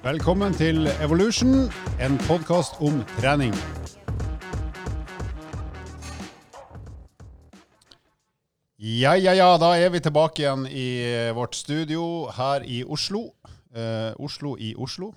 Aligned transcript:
Velkommen 0.00 0.54
til 0.56 0.86
Evolution, 1.04 1.66
en 2.00 2.14
podkast 2.24 2.78
om 2.80 3.02
trening. 3.18 3.52
Ja, 8.80 9.12
ja, 9.20 9.34
ja, 9.36 9.50
da 9.60 9.74
er 9.76 9.92
vi 9.92 10.00
tilbake 10.00 10.40
igjen 10.40 10.64
i 10.72 10.86
vårt 11.36 11.58
studio 11.58 12.30
her 12.32 12.64
i 12.64 12.80
Oslo. 12.80 13.26
Eh, 13.76 14.16
Oslo 14.16 14.54
i 14.56 14.70
Oslo. 14.72 15.10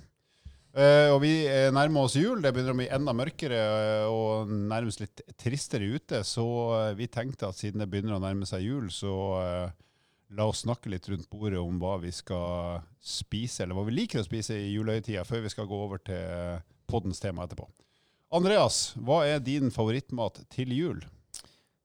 Eh, 0.76 1.08
og 1.16 1.22
vi 1.24 1.32
eh, 1.48 1.70
nærmer 1.72 2.10
oss 2.10 2.18
jul. 2.20 2.44
Det 2.44 2.52
begynner 2.52 2.76
å 2.76 2.82
bli 2.82 2.90
enda 2.92 3.16
mørkere 3.16 3.62
eh, 3.64 4.12
og 4.12 4.52
nærmest 4.52 5.00
litt 5.00 5.24
tristere 5.40 5.88
ute. 5.96 6.26
Så 6.28 6.44
eh, 6.82 6.92
vi 7.00 7.08
tenkte 7.08 7.54
at 7.54 7.56
siden 7.56 7.80
det 7.80 7.88
begynner 7.88 8.20
å 8.20 8.24
nærme 8.26 8.44
seg 8.52 8.68
jul, 8.68 8.92
så 8.92 9.16
eh, 9.48 9.72
la 10.34 10.48
oss 10.50 10.64
snakke 10.66 10.92
litt 10.92 11.08
rundt 11.10 11.30
bordet 11.32 11.62
om 11.62 11.78
hva 11.82 11.98
vi 12.02 12.12
skal 12.14 12.82
spise, 13.04 13.64
eller 13.64 13.78
hva 13.78 13.86
vi 13.88 13.96
liker 13.96 14.22
å 14.22 14.26
spise 14.26 14.58
i 14.58 14.74
julehøytida, 14.74 15.26
før 15.28 15.46
vi 15.46 15.52
skal 15.54 15.70
gå 15.70 15.80
over 15.86 16.02
til 16.06 16.62
poddens 16.90 17.22
tema 17.24 17.46
etterpå. 17.46 17.68
Andreas, 18.34 18.96
hva 18.98 19.24
er 19.30 19.44
din 19.46 19.70
favorittmat 19.74 20.42
til 20.54 20.74
jul? 20.74 21.04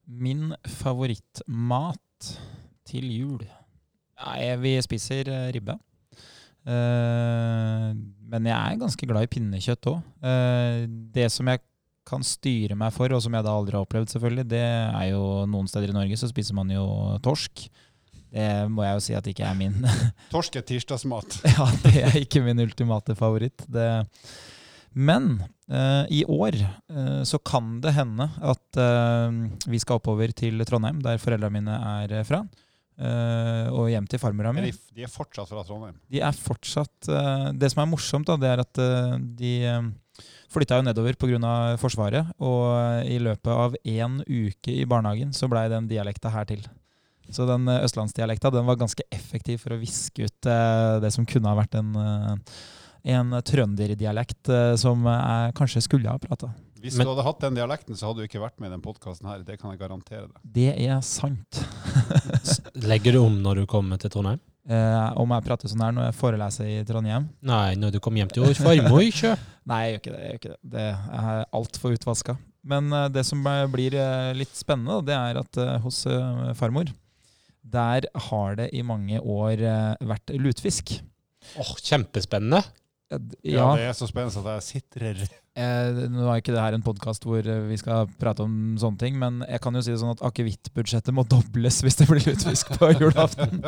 Min 0.09 0.55
favorittmat 0.65 2.31
til 2.89 3.05
jul 3.13 3.43
Nei, 4.19 4.55
Vi 4.59 4.73
spiser 4.83 5.29
eh, 5.31 5.51
ribbe. 5.55 5.77
Uh, 6.67 7.95
men 8.29 8.49
jeg 8.49 8.57
er 8.57 8.81
ganske 8.81 9.07
glad 9.07 9.25
i 9.25 9.29
pinnekjøtt 9.31 9.87
òg. 9.93 10.01
det 11.15 11.29
som 11.31 11.47
jeg 11.47 11.61
kan 12.09 12.25
styre 12.25 12.75
meg 12.77 12.91
for, 12.95 13.13
og 13.13 13.21
som 13.23 13.35
jeg 13.37 13.45
da 13.45 13.53
aldri 13.53 13.77
har 13.77 13.85
opplevd, 13.85 14.11
selvfølgelig, 14.11 14.45
det 14.51 14.65
er 14.65 15.05
jo 15.11 15.23
noen 15.49 15.69
steder 15.69 15.93
i 15.93 15.95
Norge 15.95 16.17
så 16.19 16.29
spiser 16.29 16.57
man 16.57 16.71
jo 16.73 16.83
torsk. 17.25 17.69
Det 18.29 18.49
må 18.69 18.85
jeg 18.85 18.97
jo 18.97 19.03
si 19.07 19.15
at 19.17 19.27
ikke 19.31 19.45
er 19.47 19.57
min 19.57 19.79
Torsk 20.33 20.59
er 20.59 20.65
tirsdagsmat. 20.67 21.41
Ja, 21.57 21.67
det 21.83 21.95
er 22.05 22.17
ikke 22.21 22.43
min 22.45 22.61
ultimate 22.61 23.15
favoritt. 23.17 23.65
Det. 23.71 23.89
Men 24.93 25.37
uh, 25.69 26.05
i 26.09 26.23
år 26.25 26.57
uh, 26.59 27.21
så 27.27 27.39
kan 27.45 27.77
det 27.83 27.93
hende 27.97 28.29
at 28.41 28.79
uh, 28.79 29.29
vi 29.69 29.81
skal 29.81 29.99
oppover 29.99 30.33
til 30.33 30.61
Trondheim, 30.65 31.01
der 31.05 31.21
foreldrene 31.21 31.59
mine 31.59 31.77
er 32.01 32.25
fra. 32.27 32.43
og 32.99 33.85
hjem 33.87 34.07
til 34.11 34.19
farmora 34.19 34.51
mi. 34.51 34.65
de, 34.67 35.03
er 35.05 35.07
fortsatt 35.07 35.47
fra 35.47 35.63
Trondheim. 35.63 35.95
De 36.11 36.19
er 36.19 36.35
fortsatt 36.35 37.07
Det 37.55 37.69
som 37.71 37.79
er 37.79 37.87
morsomt, 37.87 38.27
da, 38.27 38.35
det 38.35 38.49
er 38.49 38.59
at 38.59 38.81
de 39.39 39.53
flytta 40.51 40.81
jo 40.81 40.83
nedover 40.83 41.15
pga. 41.15 41.77
Forsvaret. 41.79 42.33
Og 42.43 43.07
i 43.07 43.15
løpet 43.23 43.53
av 43.53 43.77
én 43.87 44.19
uke 44.27 44.75
i 44.81 44.83
barnehagen 44.83 45.31
så 45.31 45.47
blei 45.47 45.69
den 45.71 45.87
dialekta 45.87 46.33
her 46.33 46.49
til. 46.51 46.67
Så 47.31 47.45
den 47.49 47.67
eh, 47.69 47.83
østlandsdialekta 47.85 48.51
den 48.53 48.65
var 48.67 48.79
ganske 48.79 49.05
effektiv 49.13 49.61
for 49.63 49.75
å 49.75 49.79
viske 49.81 50.25
ut 50.25 50.49
eh, 50.49 50.97
det 51.03 51.11
som 51.15 51.27
kunne 51.29 51.51
ha 51.51 51.57
vært 51.59 51.77
en, 51.79 51.91
eh, 51.95 52.57
en 53.15 53.37
trønderdialekt 53.45 54.49
som 54.81 55.05
jeg 55.07 55.53
kanskje 55.55 55.85
skulle 55.85 56.11
ha 56.11 56.19
prata. 56.19 56.49
Hvis 56.79 56.95
Men- 56.97 57.07
du 57.07 57.11
hadde 57.13 57.25
hatt 57.27 57.39
den 57.43 57.55
dialekten, 57.55 57.95
så 57.95 58.07
hadde 58.07 58.23
du 58.23 58.27
ikke 58.27 58.41
vært 58.41 58.59
med 58.59 58.69
i 58.69 58.75
den 58.75 58.81
podkasten 58.83 59.27
her. 59.27 59.43
Det 59.43 59.59
kan 59.59 59.71
jeg 59.71 59.79
garantere 59.79 60.27
deg. 60.27 60.39
Det 60.43 60.69
er 60.87 61.01
sant. 61.01 61.59
Legger 62.75 63.13
du 63.13 63.19
om 63.25 63.41
når 63.43 63.61
du 63.61 63.65
kommer 63.67 63.99
til 63.99 64.09
Trondheim? 64.09 64.39
Eh, 64.69 65.13
om 65.17 65.31
jeg 65.33 65.41
prater 65.47 65.69
sånn 65.71 65.81
her 65.81 65.93
når 65.95 66.03
jeg 66.11 66.13
foreleser 66.19 66.67
i 66.69 66.83
Trondheim? 66.85 67.23
Nei, 67.41 67.73
når 67.73 67.95
du 67.95 67.97
kommer 68.05 68.21
hjem 68.21 68.29
til 68.29 68.43
farmor, 68.53 69.01
ikke? 69.01 69.31
Nei, 69.71 69.79
jeg 69.87 69.95
gjør 69.95 70.01
ikke 70.03 70.11
det. 70.13 70.19
Jeg 70.19 70.29
gjør 70.29 70.39
ikke 70.39 70.51
det. 70.51 70.59
det 70.75 70.83
er 71.23 71.45
altfor 71.57 71.95
utvaska. 71.95 72.35
Men 72.69 72.93
det 73.09 73.23
som 73.25 73.41
blir 73.73 73.95
litt 74.37 74.53
spennende, 74.53 74.99
det 75.07 75.15
er 75.17 75.39
at 75.41 75.57
hos 75.81 76.03
farmor 76.59 76.91
der 77.63 78.07
har 78.29 78.55
det 78.59 78.69
i 78.73 78.81
mange 78.85 79.19
år 79.21 79.59
eh, 79.61 79.95
vært 80.07 80.31
lutefisk. 80.39 80.99
Åh, 81.59 81.75
kjempespennende. 81.83 82.63
Eh, 83.11 83.17
Ja, 83.43 83.71
Ja, 83.71 83.75
Det 83.75 83.85
er 83.89 83.93
så 83.97 84.05
spennende 84.07 84.37
at 84.45 84.61
jeg 84.61 84.83
sitrer. 84.83 85.21
eh, 85.57 86.07
Nå 86.13 86.27
er 86.29 86.41
ikke 86.43 86.53
det 86.53 86.61
her 86.61 86.75
en 86.77 86.83
podkast 86.85 87.23
hvor 87.25 87.39
eh, 87.41 87.63
vi 87.67 87.75
skal 87.81 88.05
prate 88.21 88.43
om 88.45 88.75
sånne 88.77 88.99
ting, 89.01 89.17
men 89.17 89.39
jeg 89.49 89.59
kan 89.63 89.73
jo 89.73 89.81
si 89.81 89.89
det 89.91 89.99
sånn 89.99 90.11
at 90.13 90.21
akevittbudsjettet 90.29 91.11
må 91.17 91.23
dobles 91.33 91.81
hvis 91.81 91.97
det 91.97 92.07
blir 92.07 92.21
lutefisk 92.27 92.69
på 92.77 92.91
julaften. 93.01 93.63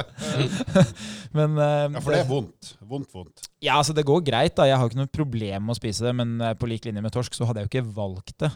men 1.37 1.57
eh, 1.57 1.87
Ja, 1.89 1.99
for 2.03 2.13
det 2.13 2.21
er 2.21 2.29
vondt. 2.29 2.73
Vondt, 2.85 3.09
vondt. 3.15 3.49
Ja, 3.65 3.79
altså 3.79 3.95
det 3.97 4.05
går 4.07 4.21
greit. 4.27 4.55
da. 4.57 4.67
Jeg 4.69 4.77
har 4.77 4.89
ikke 4.89 5.01
noe 5.01 5.11
problem 5.11 5.65
med 5.67 5.75
å 5.75 5.79
spise 5.79 6.05
det, 6.05 6.13
men 6.21 6.37
eh, 6.41 6.53
på 6.59 6.69
lik 6.69 6.85
linje 6.87 7.01
med 7.03 7.13
torsk 7.15 7.33
så 7.37 7.47
hadde 7.49 7.63
jeg 7.63 7.69
jo 7.69 7.73
ikke 7.75 7.95
valgt 7.97 8.37
det. 8.45 8.51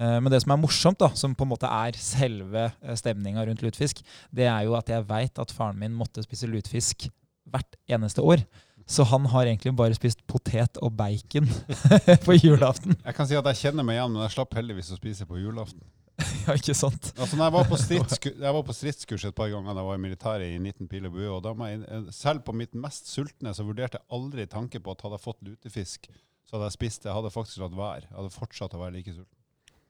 Eh, 0.00 0.16
Men 0.20 0.32
det 0.32 0.40
som 0.42 0.54
er 0.54 0.62
morsomt, 0.62 0.98
da, 1.02 1.10
som 1.14 1.36
på 1.36 1.44
en 1.46 1.52
måte 1.52 1.68
er 1.68 1.98
selve 2.00 2.70
stemninga 2.96 3.44
rundt 3.46 3.62
lutefisk, 3.64 4.00
det 4.32 4.48
er 4.48 4.64
jo 4.66 4.74
at 4.78 4.88
jeg 4.88 5.06
veit 5.08 5.38
at 5.38 5.52
faren 5.52 5.78
min 5.78 5.94
måtte 5.96 6.24
spise 6.24 6.48
lutefisk 6.48 7.10
hvert 7.50 7.76
eneste 7.90 8.24
år. 8.24 8.42
Så 8.90 9.04
han 9.06 9.28
har 9.30 9.46
egentlig 9.46 9.70
bare 9.78 9.94
spist 9.94 10.24
potet 10.26 10.78
og 10.82 10.96
bacon 10.98 11.46
på 12.26 12.34
julaften. 12.40 12.96
Jeg 13.04 13.14
kan 13.14 13.28
si 13.28 13.36
at 13.38 13.46
jeg 13.52 13.60
kjenner 13.60 13.86
meg 13.86 14.00
igjen, 14.00 14.16
men 14.16 14.24
jeg 14.24 14.34
slapp 14.34 14.56
heldigvis 14.58 14.90
å 14.90 14.98
spise 14.98 15.28
på 15.28 15.38
julaften. 15.38 15.84
Ja, 16.44 16.54
ikke 16.56 16.74
sant? 16.76 17.10
Altså, 17.20 17.36
jeg, 17.36 17.52
var 17.52 17.64
jeg 17.64 18.54
var 18.56 18.64
på 18.66 18.74
stridskurs 18.76 19.24
et 19.28 19.36
par 19.36 19.48
ganger 19.52 19.72
da 19.76 19.80
jeg 19.80 19.88
var 19.88 19.98
i 19.98 20.02
militæret 20.02 20.52
i 20.52 20.58
19 20.60 20.88
pil 20.90 21.06
og 21.08 21.14
bue. 21.14 21.28
og 21.32 21.40
da 21.44 21.52
jeg, 21.70 21.80
eh, 21.86 22.10
Selv 22.12 22.42
på 22.44 22.52
mitt 22.56 22.74
mest 22.76 23.08
sultne 23.08 23.54
så 23.56 23.64
vurderte 23.64 24.00
jeg 24.00 24.08
aldri 24.18 24.44
tanke 24.50 24.82
på 24.84 24.92
at 24.92 25.04
hadde 25.06 25.16
jeg 25.16 25.24
fått 25.24 25.40
lutefisk, 25.46 26.10
så 26.44 26.56
hadde 26.56 26.68
jeg 26.68 26.76
spist 26.76 27.02
det. 27.04 27.08
Jeg 27.10 27.16
hadde 27.20 27.32
faktisk 27.32 27.62
latt 27.62 27.76
være. 27.78 28.04
Jeg 28.08 28.16
hadde 28.18 28.34
fortsatt 28.36 28.76
å 28.76 28.82
være 28.82 28.96
like 28.98 29.14
sulten. 29.14 29.39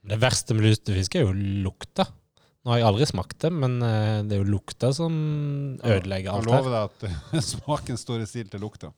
Det 0.06 0.16
verste 0.20 0.56
med 0.56 0.68
lutefisk 0.68 1.18
er 1.18 1.26
jo 1.26 1.34
lukta. 1.34 2.06
Nå 2.60 2.74
har 2.74 2.80
jeg 2.80 2.88
aldri 2.90 3.06
smakt 3.08 3.38
det, 3.40 3.50
men 3.56 3.78
eh, 3.84 4.18
det 4.28 4.36
er 4.36 4.42
jo 4.42 4.54
lukta 4.56 4.90
som 4.92 5.14
ødelegger 5.80 6.34
alt 6.34 6.50
her. 6.50 6.58
Jeg 6.58 6.64
lover 6.64 6.74
deg 6.74 6.90
at 6.90 7.06
eh, 7.08 7.46
smaken 7.54 8.00
står 8.00 8.24
i 8.24 8.28
stil 8.28 8.50
til 8.52 8.64
lukta. 8.64 8.92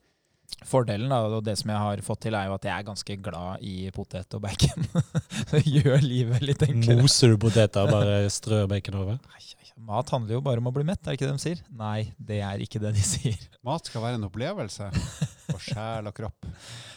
Fordelen 0.69 1.11
da, 1.11 1.23
og 1.25 1.45
det 1.47 1.55
som 1.59 1.71
jeg 1.73 1.81
har 1.81 2.03
fått 2.05 2.25
til, 2.27 2.37
er 2.37 2.51
jo 2.51 2.57
at 2.59 2.67
jeg 2.69 2.75
er 2.75 2.87
ganske 2.87 3.17
glad 3.25 3.63
i 3.65 3.77
potet 3.95 4.37
og 4.37 4.43
bacon. 4.45 4.87
det 5.55 5.63
gjør 5.65 6.03
livet 6.05 6.45
litt 6.45 6.67
enklere. 6.67 7.01
Moser 7.03 7.33
du 7.33 7.39
poteter 7.41 7.87
og 7.87 7.95
bare 7.95 8.19
strør 8.31 8.69
bacon 8.71 9.01
over? 9.01 9.23
Mat 9.83 10.13
handler 10.15 10.37
jo 10.37 10.43
bare 10.45 10.63
om 10.63 10.69
å 10.71 10.75
bli 10.75 10.85
mett, 10.87 11.01
er 11.03 11.15
det 11.15 11.19
ikke 11.19 11.27
det 11.27 11.39
de 11.39 11.43
sier? 11.43 11.63
Nei, 11.75 12.13
det 12.23 12.39
er 12.45 12.61
ikke 12.63 12.79
det 12.83 12.93
de 12.95 13.03
sier. 13.03 13.47
Mat 13.67 13.89
skal 13.89 14.05
være 14.05 14.21
en 14.21 14.29
opplevelse 14.29 14.91
for 15.53 15.73
sjel 15.73 16.11
og 16.11 16.17
kropp. 16.17 16.51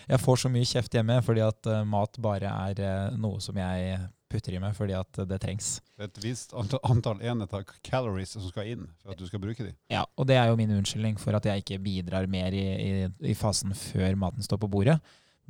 Jeg 0.10 0.22
får 0.22 0.44
så 0.44 0.52
mye 0.54 0.70
kjeft 0.70 0.98
hjemme 0.98 1.20
fordi 1.26 1.44
at 1.46 1.72
eh, 1.72 1.88
mat 1.90 2.20
bare 2.24 2.52
er 2.70 2.84
eh, 2.84 3.18
noe 3.20 3.42
som 3.44 3.58
jeg 3.60 3.98
putter 4.32 4.56
i 4.58 4.62
meg 4.62 4.74
fordi 4.78 4.96
at 4.98 5.20
det 5.30 5.40
trengs. 5.44 5.76
Det 5.96 6.08
er 6.08 6.10
et 6.10 6.24
visst 6.24 6.56
antall, 6.58 6.82
antall 6.90 7.22
enheter 7.24 7.68
calories 7.86 8.34
som 8.36 8.48
skal 8.50 8.72
inn 8.74 8.88
for 9.02 9.14
at 9.14 9.22
du 9.22 9.28
skal 9.30 9.42
bruke 9.44 9.66
de. 9.66 9.76
Ja, 9.92 10.06
Og 10.18 10.28
det 10.30 10.40
er 10.40 10.50
jo 10.50 10.58
min 10.60 10.74
unnskyldning 10.76 11.20
for 11.22 11.38
at 11.38 11.46
jeg 11.48 11.64
ikke 11.64 11.82
bidrar 11.84 12.28
mer 12.32 12.56
i, 12.56 12.66
i, 12.66 13.06
i 13.32 13.38
fasen 13.38 13.76
før 13.78 14.18
maten 14.20 14.46
står 14.46 14.62
på 14.64 14.72
bordet. 14.72 14.98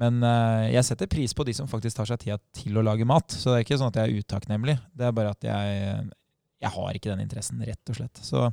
Men 0.02 0.20
uh, 0.24 0.68
jeg 0.68 0.84
setter 0.90 1.08
pris 1.12 1.32
på 1.36 1.46
de 1.48 1.54
som 1.56 1.70
faktisk 1.72 1.98
tar 1.98 2.10
seg 2.10 2.20
tida 2.20 2.38
til 2.56 2.76
å 2.76 2.84
lage 2.84 3.08
mat. 3.08 3.32
Så 3.32 3.52
det 3.52 3.62
er 3.62 3.66
ikke 3.66 3.80
sånn 3.80 3.94
at 3.94 4.00
jeg 4.02 4.12
er 4.12 4.24
utakknemlig. 4.26 4.76
Det 4.92 5.08
er 5.08 5.16
bare 5.16 5.32
at 5.32 5.48
jeg, 5.48 6.10
jeg 6.66 6.74
har 6.76 6.98
ikke 6.98 7.14
den 7.14 7.24
interessen, 7.24 7.64
rett 7.64 7.94
og 7.94 8.00
slett. 8.02 8.20
Så 8.26 8.44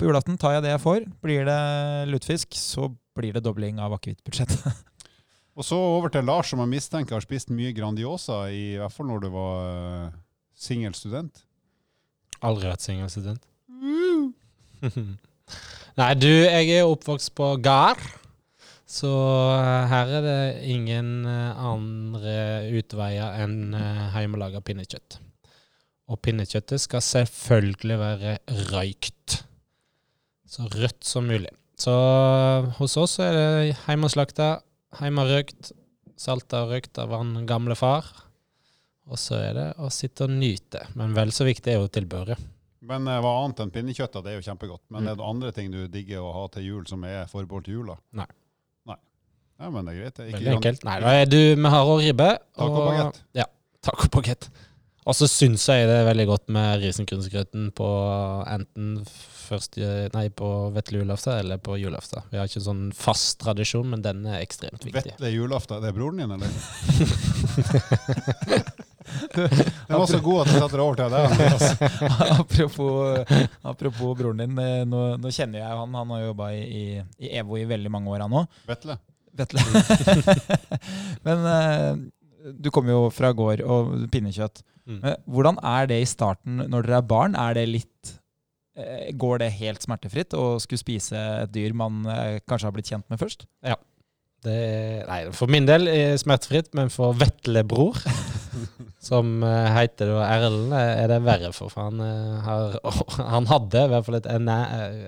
på 0.00 0.08
julaften 0.08 0.40
tar 0.40 0.56
jeg 0.56 0.64
det 0.64 0.72
jeg 0.72 0.84
får. 0.86 1.04
Blir 1.24 1.44
det 1.48 1.60
lutefisk, 2.08 2.56
så 2.56 2.88
blir 3.18 3.34
det 3.36 3.44
dobling 3.44 3.80
av 3.82 3.96
akevittbudsjettet. 3.98 4.64
Og 5.58 5.66
så 5.66 5.74
over 5.74 6.12
til 6.14 6.26
Lars, 6.26 6.52
som 6.52 6.62
jeg 6.62 6.70
mistenker 6.70 7.16
har 7.16 7.24
spist 7.24 7.50
mye 7.50 7.74
Grandiosa, 7.74 8.44
i, 8.54 8.76
hvert 8.78 8.94
fall 8.94 9.08
når 9.10 9.24
du 9.24 9.28
var 9.34 9.64
uh, 9.66 10.18
singel 10.54 10.94
student. 10.94 11.42
Aldri 12.46 12.70
vært 12.70 12.84
singelstudent. 12.84 13.42
Nei, 15.98 16.12
du, 16.14 16.30
jeg 16.30 16.70
er 16.76 16.86
oppvokst 16.86 17.32
på 17.34 17.56
gard. 17.62 18.02
Så 18.88 19.10
eh, 19.52 19.90
her 19.90 20.10
er 20.16 20.22
det 20.24 20.68
ingen 20.72 21.26
eh, 21.28 21.58
andre 21.60 22.36
utveier 22.78 23.42
enn 23.42 23.74
hjemmelaga 24.14 24.62
pinnekjøtt. 24.64 25.18
Og 26.08 26.22
pinnekjøttet 26.24 26.80
skal 26.80 27.04
selvfølgelig 27.04 27.98
være 28.00 28.36
røykt. 28.70 29.42
Så 30.48 30.70
rødt 30.72 31.04
som 31.04 31.28
mulig. 31.28 31.52
Så 31.78 31.94
eh, 31.94 32.70
hos 32.80 32.96
oss 32.98 33.18
er 33.22 33.34
det 33.36 33.76
hjemmeslakta, 33.86 34.48
hjemmerøkt, 34.98 35.72
salta 36.18 36.64
og 36.64 36.72
røykt 36.74 36.98
av 36.98 37.12
han 37.14 37.36
gamle 37.46 37.76
far. 37.78 38.08
Og 39.08 39.16
så 39.20 39.38
er 39.40 39.52
det 39.56 39.66
å 39.80 39.88
sitte 39.94 40.26
og 40.26 40.34
nyte. 40.34 40.82
Men 40.98 41.14
vel 41.16 41.30
så 41.32 41.46
viktig 41.48 41.72
er 41.72 41.78
jo 41.80 41.88
tilbøret. 41.92 42.40
Men 42.88 43.06
uh, 43.08 43.18
hva 43.24 43.30
annet 43.44 43.62
enn 43.64 43.70
pinnekjøtt, 43.74 44.18
det 44.24 44.32
er 44.34 44.36
jo 44.38 44.44
kjempegodt. 44.50 44.82
Men 44.92 45.02
Mm. 45.04 45.08
er 45.12 45.16
det 45.16 45.24
andre 45.28 45.52
ting 45.56 45.70
du 45.72 45.80
digger 45.88 46.20
å 46.24 46.32
ha 46.34 46.44
til 46.52 46.62
jul 46.66 46.84
som 46.86 47.02
er 47.04 47.26
forbeholdt 47.30 47.68
jula? 47.72 47.96
Nei. 48.12 48.26
Nei. 48.86 48.96
Ja, 49.60 49.70
men 49.70 49.84
det 49.88 49.94
er 49.94 49.98
greit. 50.02 50.14
Det 50.14 50.24
er 50.24 50.28
ikke 50.28 50.38
Veldig 50.42 50.56
enkelt. 50.58 50.84
Nei, 50.84 50.98
da 51.00 51.14
er 51.22 51.26
du 51.26 51.38
Vi 51.56 51.72
har 51.74 51.90
òg 51.94 52.02
ribbe. 52.04 52.28
Tacobagett. 52.58 53.22
Ja, 53.34 53.46
tacobagett. 53.82 54.50
Og 55.08 55.16
så 55.16 55.24
syns 55.30 55.64
jeg 55.70 55.86
det 55.88 55.94
er 56.02 56.06
veldig 56.10 56.26
godt 56.28 56.50
med 56.52 56.82
risengrynsgrøten 56.82 57.70
på 57.76 57.86
enten 58.52 58.98
først, 59.48 59.78
nei, 60.12 60.26
på 60.36 60.48
vetle 60.74 61.00
julaften 61.00 61.38
eller 61.40 61.56
på 61.64 61.78
julaften. 61.80 62.20
Vi 62.28 62.36
har 62.36 62.44
ikke 62.50 62.60
en 62.60 62.66
sånn 62.66 62.82
fast 62.92 63.38
tradisjon, 63.40 63.88
men 63.88 64.02
den 64.04 64.20
er 64.28 64.42
ekstremt 64.44 64.84
viktig. 64.84 65.14
Vetle 65.14 65.30
julaften, 65.32 65.80
det 65.80 65.88
er 65.88 65.96
broren 65.96 66.20
din, 66.20 66.34
eller? 66.36 66.50
Den 69.88 69.96
var 69.98 70.06
så 70.06 70.18
god 70.20 70.42
at 70.42 70.50
jeg 70.52 70.60
satte 70.60 70.76
det 70.76 70.84
over 70.84 70.98
til 70.98 71.08
deg. 71.14 71.24
Apropos, 72.42 73.24
apropos 73.64 74.10
broren 74.18 74.42
din. 74.42 74.58
eh, 74.60 74.82
Nå, 74.84 75.00
nå 75.16 75.30
kjenner 75.32 75.62
jeg 75.62 75.78
han. 75.80 75.94
Han 75.96 76.12
har 76.12 76.26
jobba 76.26 76.50
i, 76.52 76.60
i, 76.60 76.82
i 77.24 77.30
EVO 77.40 77.56
i 77.56 77.64
veldig 77.70 77.92
mange 77.94 78.12
år, 78.12 78.26
han 78.26 78.36
òg. 78.42 78.58
Vetle. 78.68 78.98
Vetle. 79.38 79.64
Men 81.26 81.48
eh, 81.54 82.52
du 82.58 82.68
kommer 82.74 82.92
jo 82.98 83.06
fra 83.14 83.32
gård 83.36 83.64
og 83.64 83.94
pinnekjøtt. 84.12 84.60
Mm. 84.88 85.02
Men 85.02 85.18
hvordan 85.28 85.60
er 85.68 85.90
det 85.90 86.00
i 86.02 86.08
starten 86.08 86.62
når 86.64 86.86
dere 86.86 87.02
er 87.02 87.10
barn? 87.10 87.36
Er 87.36 87.58
det 87.58 87.66
litt 87.68 88.14
eh, 88.78 89.10
Går 89.20 89.42
det 89.42 89.52
helt 89.58 89.84
smertefritt 89.84 90.36
å 90.36 90.56
skulle 90.62 90.80
spise 90.80 91.20
et 91.44 91.52
dyr 91.52 91.76
man 91.76 92.00
eh, 92.08 92.40
kanskje 92.48 92.70
har 92.70 92.76
blitt 92.76 92.90
kjent 92.90 93.08
med 93.12 93.20
først? 93.20 93.46
Det 94.46 94.54
er, 94.54 95.02
nei, 95.08 95.20
for 95.34 95.50
min 95.50 95.66
del 95.66 95.90
er 95.90 96.12
det 96.12 96.22
smertefritt, 96.22 96.70
men 96.78 96.92
for 96.94 97.16
Vetlebror, 97.18 97.98
som 99.02 99.42
eh, 99.46 99.68
heter 99.76 100.10
da 100.12 100.24
Erlend, 100.26 100.72
eh, 100.76 100.90
er 101.02 101.10
det 101.12 101.18
verre, 101.26 101.50
for 101.56 101.72
for 101.72 101.88
han, 101.88 102.02
eh, 102.04 102.36
har, 102.44 102.76
han 103.34 103.48
hadde 103.50 103.84
i 103.84 103.90
hvert 103.92 104.06
fall 104.06 104.18
et 104.18 104.28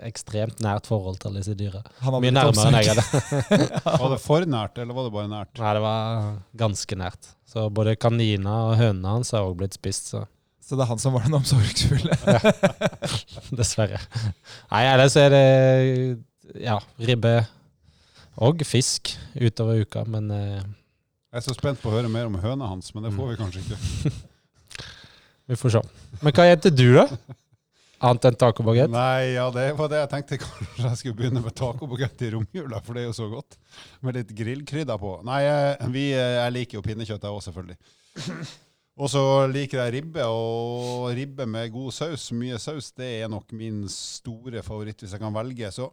ekstremt 0.08 0.62
nært 0.64 0.88
forhold 0.90 1.20
til 1.22 1.36
disse 1.38 1.56
dyra. 1.58 1.82
Mye 2.16 2.32
nærmere 2.34 2.66
enn 2.70 2.78
jeg 2.80 2.94
hadde. 2.94 3.60
Var 4.02 4.14
det 4.14 4.20
for 4.22 4.48
nært, 4.48 4.80
eller 4.80 4.96
var 4.96 5.06
det 5.08 5.14
bare 5.14 5.30
nært? 5.30 5.52
Nei, 5.60 5.74
det 5.76 5.84
var 5.84 6.26
ganske 6.64 6.98
nært. 6.98 7.30
Så 7.50 7.66
både 7.74 7.96
kanina 7.98 8.56
og 8.70 8.76
hønene 8.80 9.16
hans 9.18 9.32
har 9.34 9.46
også 9.46 9.60
blitt 9.62 9.78
spist, 9.78 10.12
så 10.14 10.26
Så 10.64 10.76
det 10.78 10.84
er 10.84 10.90
han 10.92 11.00
som 11.02 11.14
var 11.16 11.24
den 11.26 11.34
omsorgsfulle. 11.34 12.14
ja. 12.30 12.52
dessverre. 13.60 13.98
Nei, 14.70 14.84
ellers 14.86 15.16
er 15.18 15.32
det 15.34 15.46
ja, 16.62 16.76
ribbe 17.02 17.40
og 18.40 18.62
fisk 18.64 19.10
utover 19.34 19.82
uka, 19.82 20.04
men 20.06 20.30
Jeg 21.30 21.38
er 21.38 21.44
så 21.46 21.52
spent 21.54 21.78
på 21.78 21.86
å 21.86 21.92
høre 21.94 22.08
mer 22.10 22.26
om 22.26 22.34
høna 22.42 22.66
hans, 22.72 22.88
men 22.90 23.04
det 23.06 23.12
får 23.14 23.28
vi 23.28 23.34
kanskje 23.38 23.60
ikke. 23.62 24.10
vi 25.52 25.58
får 25.60 25.76
se. 25.76 25.82
Men 26.24 26.34
hva 26.34 26.46
heter 26.48 26.72
du, 26.74 26.88
da? 26.96 27.04
Annet 28.08 28.26
enn 28.26 28.38
tacobagett? 28.40 28.90
Nei, 28.90 29.36
ja, 29.36 29.44
det 29.54 29.68
var 29.78 29.92
det 29.92 30.00
jeg 30.00 30.10
tenkte 30.10 30.38
kanskje 30.42 30.88
jeg 30.88 30.98
skulle 30.98 31.18
begynne 31.20 31.42
med 31.44 31.54
tacobagett 31.54 32.24
i 32.26 32.32
romjula, 32.34 32.80
for 32.82 32.98
det 32.98 33.04
er 33.04 33.06
jo 33.12 33.14
så 33.20 33.28
godt. 33.30 33.60
Med 34.02 34.18
litt 34.18 34.32
grillkrydder 34.40 34.98
på. 34.98 35.12
Nei, 35.28 35.38
vi, 35.94 36.08
jeg 36.16 36.56
liker 36.56 36.80
jo 36.80 36.84
pinnekjøtt, 36.88 37.28
jeg 37.28 37.38
òg, 37.38 37.46
selvfølgelig. 37.46 37.78
Og 39.00 39.14
så 39.14 39.24
liker 39.54 39.84
jeg 39.84 39.94
ribbe, 40.00 40.26
og 40.26 41.12
ribbe 41.14 41.46
med 41.46 41.70
god 41.76 41.94
saus. 41.94 42.26
Mye 42.34 42.58
saus, 42.58 42.90
det 42.98 43.12
er 43.20 43.30
nok 43.30 43.54
min 43.54 43.84
store 43.92 44.66
favoritt 44.66 45.06
hvis 45.06 45.14
jeg 45.14 45.22
kan 45.22 45.38
velge. 45.38 45.70
Så 45.78 45.86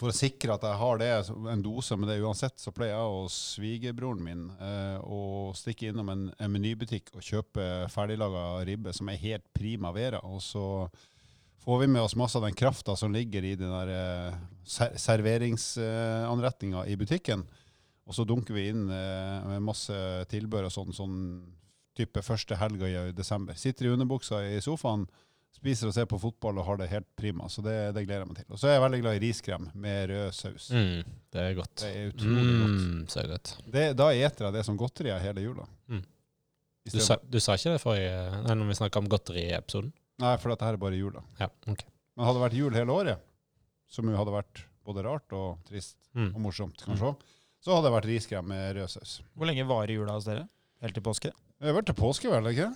for 0.00 0.12
å 0.12 0.16
sikre 0.16 0.54
at 0.54 0.64
jeg 0.64 0.78
har 0.80 0.98
det, 1.00 1.10
en 1.52 1.62
dose 1.64 1.96
med 1.98 2.10
det 2.10 2.18
uansett, 2.22 2.56
så 2.60 2.72
pleier 2.74 2.94
jeg 2.94 3.18
og 3.18 3.28
svigerbroren 3.32 4.24
min 4.24 4.46
eh, 4.62 4.96
å 5.02 5.50
stikke 5.56 5.90
innom 5.90 6.10
en, 6.12 6.24
en 6.38 6.52
menybutikk 6.54 7.12
og 7.14 7.24
kjøpe 7.24 7.86
ferdiglaga 7.92 8.64
ribbe 8.68 8.94
som 8.96 9.10
er 9.10 9.20
helt 9.22 9.46
prima 9.56 9.92
vera. 9.94 10.22
Og 10.26 10.42
så 10.44 10.64
får 11.64 11.82
vi 11.82 11.90
med 11.92 12.02
oss 12.02 12.16
masse 12.16 12.38
av 12.38 12.46
den 12.46 12.56
krafta 12.56 12.96
som 12.96 13.12
ligger 13.12 13.44
i 13.44 13.54
den 13.60 13.74
der 13.74 13.94
eh, 13.94 14.40
ser 14.64 14.96
serveringsanretninga 14.96 16.86
i 16.88 16.96
butikken. 16.96 17.44
Og 18.08 18.16
så 18.16 18.24
dunker 18.24 18.56
vi 18.56 18.70
inn 18.72 18.86
eh, 18.88 19.48
med 19.50 19.66
masse 19.68 19.94
tilbør 20.32 20.70
og 20.70 20.74
sånn, 20.74 20.94
sånn 20.96 21.16
type 21.98 22.22
første 22.24 22.56
helga 22.56 22.88
i 22.88 23.12
desember. 23.12 23.58
Sitter 23.58 23.88
i 23.88 23.92
underbuksa 23.92 24.44
i 24.48 24.60
sofaen, 24.64 25.08
spiser 25.56 25.88
og 25.90 25.94
ser 25.96 26.06
på 26.10 26.18
fotball 26.22 26.58
og 26.60 26.66
har 26.68 26.76
det 26.80 26.88
helt 26.92 27.08
prima. 27.18 27.48
Så 27.50 27.62
det, 27.64 27.74
det 27.96 28.04
gleder 28.06 28.22
jeg 28.24 28.28
meg 28.30 28.36
til. 28.42 28.48
Og 28.54 28.60
så 28.60 28.68
er 28.70 28.76
jeg 28.76 28.84
veldig 28.84 29.00
glad 29.02 29.16
i 29.18 29.22
riskrem 29.26 29.68
med 29.74 30.10
rød 30.12 30.36
saus. 30.36 30.68
Mm, 30.70 31.02
det 31.34 31.42
er 31.42 31.56
godt. 31.58 31.74
Det 31.82 31.88
er 31.90 32.12
utrolig 32.12 32.44
godt. 32.60 32.76
Mm, 32.84 33.00
så 33.14 33.24
godt. 33.32 33.54
Det, 33.66 33.86
da 33.98 34.10
eter 34.14 34.48
jeg 34.48 34.56
det 34.58 34.64
som 34.68 34.78
godteri 34.78 35.14
hele 35.24 35.44
jula. 35.48 35.66
Mm. 35.90 36.04
Du 36.88 37.00
sa, 37.04 37.18
du 37.20 37.36
sa 37.42 37.52
ikke 37.58 37.74
det 37.74 37.82
forrige 37.82 38.12
Nei, 38.46 38.54
når 38.56 38.70
vi 38.70 38.76
snakka 38.78 39.00
om 39.02 39.08
godteri 39.12 39.42
i 39.50 39.56
episoden? 39.58 39.90
Nei, 40.22 40.30
for 40.40 40.50
dette 40.54 40.64
her 40.64 40.78
er 40.78 40.80
bare 40.80 40.96
jula. 40.96 41.20
Ja, 41.40 41.50
ok. 41.68 41.82
Men 42.16 42.24
hadde 42.26 42.38
det 42.38 42.44
vært 42.46 42.56
jul 42.58 42.74
hele 42.78 42.94
året, 42.94 43.26
som 43.92 44.08
jo 44.08 44.16
hadde 44.16 44.32
vært 44.34 44.62
både 44.88 45.04
rart 45.04 45.34
og 45.36 45.58
trist 45.68 45.96
Mm. 46.16 46.30
og 46.34 46.40
morsomt, 46.40 46.80
kanskje 46.82 47.10
også, 47.12 47.26
så 47.62 47.74
hadde 47.76 47.84
det 47.84 47.92
vært 47.92 48.06
riskrem 48.08 48.46
med 48.48 48.70
rød 48.78 48.88
saus. 48.90 49.10
Hvor 49.36 49.46
lenge 49.46 49.66
varer 49.68 49.92
jula 49.92 50.14
hos 50.16 50.24
dere? 50.26 50.46
Helt 50.82 50.96
til 50.96 51.04
påske? 51.04 51.30
Det 51.60 51.68
har 51.68 51.76
vært 51.76 51.90
til 51.90 51.96
påske, 51.98 52.30
vel? 52.32 52.48
ikke? 52.50 52.70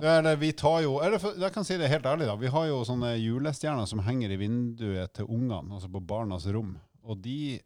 Ja. 0.00 0.18
Eller 0.18 0.36
vi 0.40 0.52
tar 0.52 0.80
jo, 0.82 0.96
eller 1.00 1.18
for- 1.22 1.36
jeg 1.38 1.52
kan 1.54 1.64
si 1.64 1.76
det 1.80 1.88
helt 1.90 2.04
ærlig, 2.06 2.26
da. 2.26 2.36
Vi 2.36 2.48
har 2.52 2.66
jo 2.66 2.82
sånne 2.84 3.14
julestjerner 3.20 3.86
som 3.86 4.00
henger 4.06 4.30
i 4.34 4.36
vinduet 4.40 5.12
til 5.14 5.26
ungene, 5.26 5.72
altså 5.74 5.90
på 5.92 6.00
barnas 6.04 6.46
rom. 6.54 6.76
Og 7.04 7.20
de 7.22 7.60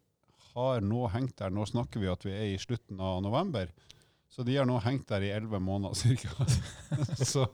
har 0.55 0.81
nå 0.81 1.07
hengt 1.13 1.35
der, 1.37 1.49
nå 1.53 1.65
snakker 1.69 1.99
vi 2.01 2.07
at 2.11 2.23
vi 2.25 2.31
er 2.35 2.47
i 2.53 2.57
slutten 2.61 2.99
av 2.99 3.21
november, 3.23 3.69
så 4.29 4.43
de 4.45 4.55
har 4.59 4.65
nå 4.69 4.77
hengt 4.83 5.07
der 5.09 5.21
i 5.25 5.31
elleve 5.33 5.59
måneder 5.61 5.95
cirka. 6.03 6.29
så, 7.17 7.47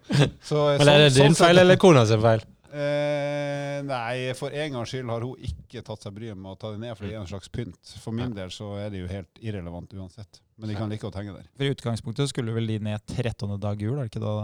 så, 0.44 0.78
Men 0.80 0.88
er 0.90 0.98
det 1.06 1.12
sånn- 1.14 1.22
din 1.22 1.36
sånn 1.36 1.46
feil 1.46 1.60
eller 1.64 1.78
kona 1.82 2.06
sin 2.10 2.22
feil? 2.24 2.44
Eh, 2.76 3.78
nei, 3.88 4.34
for 4.36 4.52
en 4.52 4.74
gangs 4.74 4.92
skyld 4.92 5.08
har 5.08 5.24
hun 5.24 5.44
ikke 5.48 5.84
tatt 5.86 6.04
seg 6.04 6.16
bryet 6.18 6.36
med 6.36 6.52
å 6.52 6.58
ta 6.60 6.74
det 6.74 6.82
ned, 6.82 6.92
for 6.98 7.08
det 7.08 7.14
er 7.16 7.22
en 7.22 7.30
slags 7.30 7.52
pynt. 7.54 7.94
For 8.04 8.16
min 8.16 8.34
del 8.36 8.52
så 8.52 8.74
er 8.82 8.90
det 8.92 9.00
jo 9.00 9.08
helt 9.08 9.40
irrelevant 9.40 9.94
uansett. 9.96 10.42
Men 10.60 10.72
de 10.72 10.76
kan 10.76 10.92
like 10.92 11.06
godt 11.06 11.16
henge 11.22 11.38
der. 11.38 11.48
For 11.56 11.68
I 11.68 11.72
utgangspunktet 11.72 12.32
skulle 12.34 12.56
vel 12.56 12.68
de 12.68 12.82
ned 12.84 13.06
13. 13.08 13.56
dag 13.64 13.80
jul, 13.80 13.96
er 13.96 14.10
det 14.10 14.12
ikke 14.12 14.24
da? 14.26 14.36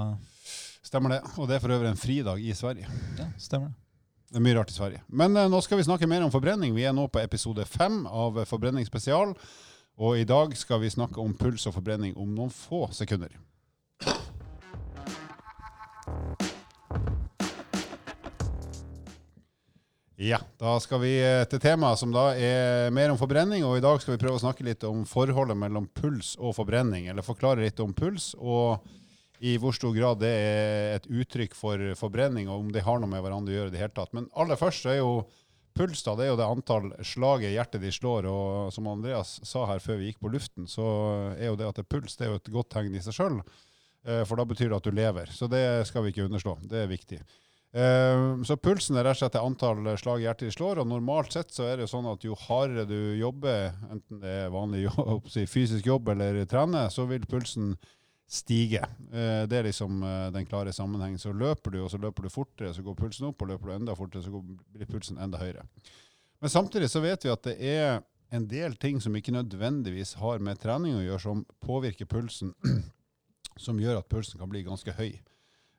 Stemmer 0.88 1.18
det. 1.18 1.22
Og 1.36 1.50
det 1.50 1.58
er 1.58 1.64
for 1.64 1.76
øvrig 1.76 1.92
en 1.92 2.00
fridag 2.00 2.40
i 2.40 2.56
Sverige. 2.56 2.88
Ja, 3.20 3.28
stemmer 3.40 3.74
det. 3.74 3.78
Det 4.32 4.40
er 4.40 4.46
mye 4.46 4.56
rart 4.56 4.72
i 4.72 4.78
Sverige. 4.78 5.04
Men 5.12 5.36
eh, 5.36 5.52
nå 5.52 5.60
skal 5.66 5.82
vi 5.82 5.90
snakke 5.90 6.08
mer 6.08 6.24
om 6.24 6.32
forbrenning. 6.32 6.72
Vi 6.78 6.88
er 6.88 6.96
nå 6.96 7.10
på 7.12 7.20
episode 7.20 7.68
fem 7.68 8.06
av 8.08 8.40
Forbrenning 8.48 8.88
spesial. 8.88 9.36
Og 10.00 10.22
i 10.22 10.24
dag 10.24 10.56
skal 10.56 10.80
vi 10.80 10.94
snakke 10.94 11.20
om 11.20 11.36
puls 11.36 11.68
og 11.68 11.76
forbrenning 11.76 12.16
om 12.16 12.32
noen 12.32 12.54
få 12.56 12.86
sekunder. 12.96 13.36
Ja, 20.22 20.38
da 20.58 20.76
skal 20.78 21.00
vi 21.02 21.16
eh, 21.18 21.44
til 21.50 21.58
temaet 21.58 21.98
som 21.98 22.12
da 22.14 22.28
er 22.38 22.92
mer 22.94 23.10
om 23.10 23.18
forbrenning, 23.18 23.64
og 23.66 23.80
i 23.80 23.82
dag 23.82 23.98
skal 24.04 24.14
vi 24.14 24.20
prøve 24.22 24.38
å 24.38 24.42
snakke 24.44 24.68
litt 24.68 24.84
om 24.86 25.00
forholdet 25.10 25.58
mellom 25.58 25.88
puls 25.98 26.36
og 26.38 26.54
forbrenning, 26.60 27.08
eller 27.10 27.26
forklare 27.26 27.64
litt 27.64 27.82
om 27.82 27.96
puls, 27.98 28.36
og 28.38 28.86
i 29.42 29.56
hvor 29.58 29.74
stor 29.74 29.96
grad 29.96 30.22
det 30.22 30.30
er 30.30 30.94
et 31.00 31.10
uttrykk 31.10 31.58
for 31.58 31.82
forbrenning, 31.98 32.52
og 32.54 32.68
om 32.68 32.70
de 32.70 32.86
har 32.86 33.02
noe 33.02 33.10
med 33.10 33.26
hverandre 33.26 33.56
å 33.56 33.58
gjøre 33.58 33.74
i 33.74 33.74
det 33.74 33.82
hele 33.82 33.98
tatt. 33.98 34.14
Men 34.14 34.30
aller 34.38 34.62
først 34.62 34.86
er 34.94 35.00
jo 35.00 35.24
puls 35.74 36.06
da, 36.06 36.14
det 36.20 36.28
er 36.28 36.34
jo 36.36 36.40
det 36.44 36.54
antall 36.54 36.94
slag 37.02 37.50
i 37.50 37.56
hjertet 37.56 37.82
de 37.82 37.98
slår, 37.98 38.30
og 38.30 38.70
som 38.78 38.94
Andreas 38.94 39.40
sa 39.42 39.66
her 39.74 39.82
før 39.82 40.04
vi 40.04 40.12
gikk 40.12 40.22
på 40.22 40.36
luften, 40.38 40.70
så 40.70 40.86
er 41.34 41.48
jo 41.50 41.58
det 41.58 41.72
at 41.72 41.82
det 41.82 41.88
er 41.88 41.94
puls, 41.98 42.20
det 42.20 42.30
er 42.30 42.36
jo 42.36 42.44
et 42.44 42.58
godt 42.62 42.76
tegn 42.78 42.94
i 42.94 43.02
seg 43.02 43.24
selv, 43.24 43.42
eh, 44.06 44.22
for 44.30 44.38
da 44.38 44.46
betyr 44.46 44.70
det 44.70 44.84
at 44.84 44.92
du 44.92 44.94
lever. 45.02 45.34
Så 45.34 45.50
det 45.50 45.66
skal 45.90 46.06
vi 46.06 46.14
ikke 46.14 46.30
underslå, 46.30 46.60
det 46.62 46.86
er 46.86 46.94
viktig. 46.94 47.26
Eh, 47.74 48.44
Så 48.44 48.58
pulsen 48.60 48.98
er 49.00 49.06
rett 49.08 49.16
og 49.16 49.22
slett 49.22 49.38
antall 49.40 49.86
slag 49.98 50.20
hjertet 50.26 50.52
slår, 50.56 50.82
og 50.84 50.90
normalt 50.92 51.32
sett 51.32 51.54
så 51.56 51.70
er 51.72 51.78
det 51.80 51.88
sånn 51.92 52.10
at 52.12 52.24
jo 52.28 52.36
hardere 52.36 52.84
du 52.90 53.16
jobber, 53.20 53.72
enten 53.92 54.20
det 54.20 54.34
er 54.46 54.52
vanlig 54.52 54.86
jobb, 54.90 55.30
fysisk 55.56 55.88
jobb 55.88 56.10
eller 56.12 56.44
trene, 56.52 56.90
så 56.92 57.08
vil 57.08 57.24
pulsen 57.30 57.78
stige. 58.32 58.84
Eh, 59.12 59.46
Det 59.48 59.58
er 59.60 59.68
liksom 59.70 60.04
eh, 60.04 60.28
den 60.36 60.46
klare 60.48 60.72
sammenhengen. 60.76 61.20
Så 61.20 61.34
løper 61.36 61.72
du, 61.72 61.82
og 61.86 61.92
så 61.92 62.00
løper 62.00 62.24
du 62.24 62.30
fortere, 62.32 62.74
så 62.76 62.84
går 62.84 62.96
pulsen 62.96 63.28
opp, 63.32 63.42
og 63.44 63.52
løper 63.52 63.72
du 63.72 63.76
enda 63.76 63.96
fortere, 63.96 64.24
så 64.24 64.32
blir 64.76 64.88
pulsen 64.92 65.18
enda 65.20 65.40
høyere. 65.40 65.66
Men 66.42 66.50
samtidig 66.50 66.90
så 66.90 67.02
vet 67.04 67.24
vi 67.24 67.32
at 67.32 67.44
det 67.44 67.58
er 67.60 68.02
en 68.32 68.46
del 68.48 68.76
ting 68.80 69.02
som 69.04 69.16
ikke 69.16 69.34
nødvendigvis 69.36 70.14
har 70.22 70.40
med 70.40 70.60
trening 70.64 70.96
å 70.96 71.04
gjøre, 71.04 71.20
som 71.24 71.46
påvirker 71.64 72.08
pulsen, 72.08 72.54
som 73.60 73.80
gjør 73.80 74.00
at 74.00 74.08
pulsen 74.10 74.40
kan 74.40 74.50
bli 74.52 74.64
ganske 74.64 74.96
høy. 74.96 75.12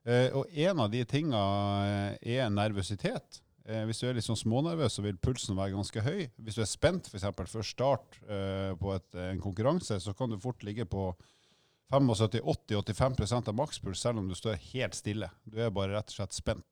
Eh, 0.02 0.28
og 0.34 0.50
en 0.50 0.82
av 0.82 0.90
de 0.90 1.04
tinga 1.06 1.42
eh, 1.86 2.36
er 2.38 2.50
nervøsitet. 2.50 3.42
Eh, 3.62 3.84
hvis 3.86 4.02
du 4.02 4.08
er 4.08 4.16
litt 4.16 4.26
sånn 4.26 4.40
smånervøs, 4.40 4.96
så 4.96 5.04
vil 5.04 5.20
pulsen 5.22 5.58
være 5.58 5.76
ganske 5.76 6.02
høy. 6.02 6.24
Hvis 6.42 6.58
du 6.58 6.64
er 6.64 6.70
spent 6.70 7.06
f.eks. 7.10 7.28
før 7.52 7.66
start 7.66 8.18
eh, 8.26 8.72
på 8.78 8.96
et, 8.96 9.08
en 9.30 9.42
konkurranse, 9.42 10.00
så 10.02 10.14
kan 10.18 10.32
du 10.32 10.40
fort 10.42 10.64
ligge 10.66 10.88
på 10.90 11.12
75-80-85% 11.92 13.52
av 13.52 13.56
makspuls, 13.58 14.00
selv 14.02 14.22
om 14.22 14.28
du 14.28 14.34
står 14.34 14.58
helt 14.72 14.96
stille. 14.96 15.28
Du 15.44 15.60
er 15.60 15.74
bare 15.74 15.94
rett 15.94 16.10
og 16.10 16.18
slett 16.18 16.34
spent. 16.34 16.66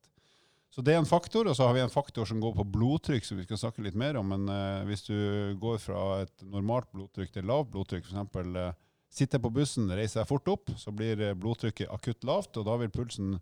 Så 0.71 0.83
det 0.83 0.93
er 0.93 1.01
en 1.01 1.07
faktor, 1.07 1.49
og 1.51 1.55
så 1.55 1.67
har 1.67 1.75
vi 1.75 1.81
en 1.83 1.91
faktor 1.91 2.27
som 2.27 2.39
går 2.39 2.53
på 2.55 2.67
blodtrykk, 2.73 3.25
som 3.27 3.39
vi 3.39 3.43
skal 3.43 3.59
snakke 3.59 3.83
litt 3.83 3.97
mer 3.99 4.19
om. 4.19 4.27
Men 4.31 4.51
eh, 4.51 4.83
hvis 4.87 5.03
du 5.07 5.17
går 5.59 5.81
fra 5.83 6.03
et 6.25 6.47
normalt 6.47 6.91
blodtrykk 6.95 7.35
til 7.35 7.47
lavt 7.47 7.71
blodtrykk, 7.73 8.07
f.eks. 8.07 8.77
Sitter 9.11 9.41
på 9.43 9.51
bussen, 9.51 9.91
reiser 9.91 10.21
jeg 10.21 10.29
fort 10.29 10.47
opp, 10.47 10.71
så 10.79 10.93
blir 10.95 11.19
eh, 11.19 11.35
blodtrykket 11.35 11.91
akutt 11.91 12.23
lavt, 12.27 12.55
og 12.55 12.67
da 12.69 12.77
vil 12.79 12.93
pulsen 12.93 13.35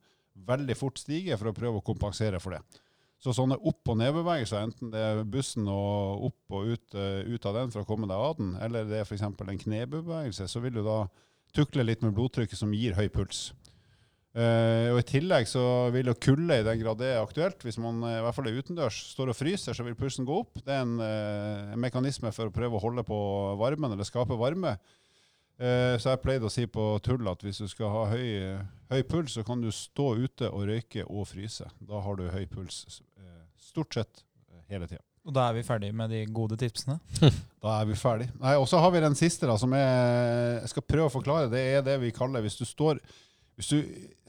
veldig 0.49 0.75
fort 0.77 0.97
stige 0.97 1.37
for 1.37 1.51
å 1.51 1.55
prøve 1.55 1.77
å 1.81 1.85
kompensere 1.85 2.39
for 2.41 2.55
det. 2.55 2.63
Så 3.19 3.35
sånne 3.35 3.59
opp- 3.67 3.91
og 3.91 3.97
nedbevegelser, 3.99 4.63
enten 4.63 4.93
det 4.93 5.01
er 5.03 5.25
bussen 5.27 5.67
og 5.69 6.29
opp 6.29 6.55
og 6.57 6.73
ut, 6.73 6.95
eh, 6.95 7.21
ut 7.27 7.45
av 7.45 7.57
den 7.59 7.73
for 7.75 7.83
å 7.83 7.89
komme 7.89 8.07
deg 8.09 8.17
av 8.17 8.37
den, 8.39 8.53
eller 8.63 8.87
det 8.87 9.01
er 9.01 9.05
f.eks. 9.05 9.27
en 9.27 9.63
knebevegelse, 9.65 10.47
så 10.47 10.63
vil 10.63 10.79
du 10.79 10.81
da 10.85 11.03
tukle 11.53 11.85
litt 11.85 12.01
med 12.01 12.15
blodtrykket 12.17 12.57
som 12.57 12.73
gir 12.73 12.97
høy 12.97 13.09
puls. 13.13 13.51
Uh, 14.29 14.93
og 14.93 14.99
I 15.01 15.07
tillegg 15.09 15.47
så 15.49 15.89
vil 15.89 16.11
jo 16.11 16.13
kulde, 16.21 16.59
i 16.61 16.65
den 16.65 16.77
grad 16.79 16.99
det 17.01 17.07
er 17.15 17.23
aktuelt, 17.23 17.63
hvis 17.65 17.79
man 17.81 17.97
i 18.05 18.19
hvert 18.21 18.35
fall 18.37 18.47
er 18.47 18.59
utendørs, 18.61 18.99
står 19.15 19.33
og 19.33 19.37
fryser, 19.37 19.73
så 19.73 19.83
vil 19.83 19.97
pulsen 19.97 20.27
gå 20.27 20.37
opp. 20.43 20.61
Det 20.61 20.69
er 20.69 20.85
en, 20.85 20.99
uh, 21.01 21.73
en 21.73 21.81
mekanisme 21.81 22.31
for 22.35 22.47
å 22.47 22.53
prøve 22.53 22.77
å 22.77 22.83
holde 22.83 23.03
på 23.07 23.17
varmen, 23.59 23.95
eller 23.95 24.07
skape 24.07 24.37
varme. 24.39 24.77
Eh, 25.59 25.97
så 25.99 26.13
jeg 26.13 26.21
pleide 26.23 26.47
å 26.47 26.53
si 26.53 26.63
på 26.71 26.83
tull 27.03 27.27
at 27.27 27.41
hvis 27.43 27.59
du 27.59 27.67
skal 27.67 27.91
ha 27.91 28.05
høy, 28.13 28.29
høy 28.93 29.01
puls, 29.09 29.35
så 29.35 29.43
kan 29.43 29.59
du 29.59 29.67
stå 29.75 30.13
ute 30.15 30.47
og 30.53 30.69
røyke 30.69 31.03
og 31.03 31.27
fryse. 31.27 31.67
Da 31.83 31.99
har 32.05 32.19
du 32.19 32.29
høy 32.31 32.45
puls 32.51 32.85
eh, 33.19 33.41
stort 33.59 33.97
sett 33.97 34.23
eh, 34.53 34.61
hele 34.71 34.87
tida. 34.87 35.03
Og 35.27 35.35
da 35.35 35.49
er 35.49 35.57
vi 35.57 35.65
ferdig 35.67 35.89
med 35.93 36.13
de 36.13 36.23
gode 36.31 36.57
tipsene. 36.59 36.95
Da 37.59 37.73
er 37.81 37.89
vi 37.89 37.97
ferdig. 37.99 38.29
Nei, 38.39 38.53
Og 38.55 38.69
så 38.71 38.79
har 38.79 38.93
vi 38.95 39.01
den 39.03 39.17
siste, 39.19 39.43
da, 39.43 39.57
som 39.59 39.73
er 39.75 40.61
Jeg 40.61 40.69
skal 40.71 40.85
prøve 40.87 41.09
å 41.09 41.11
forklare. 41.11 41.49
Det 41.51 41.59
er 41.59 41.81
det 41.83 41.97
vi 41.99 42.13
kaller 42.15 42.39
hvis 42.45 42.55
du 42.55 42.63
står, 42.63 43.01
hvis 43.59 43.71
du 43.73 43.81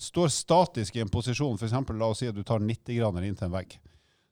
står 0.02 0.32
statisk 0.34 0.98
i 0.98 1.04
en 1.04 1.12
posisjon, 1.14 1.54
f.eks. 1.54 1.76
la 1.94 2.08
oss 2.10 2.24
si 2.24 2.26
at 2.26 2.34
du 2.34 2.42
tar 2.42 2.58
90 2.58 2.98
grader 2.98 3.28
inn 3.28 3.38
til 3.38 3.46
en 3.46 3.54
vegg, 3.54 3.76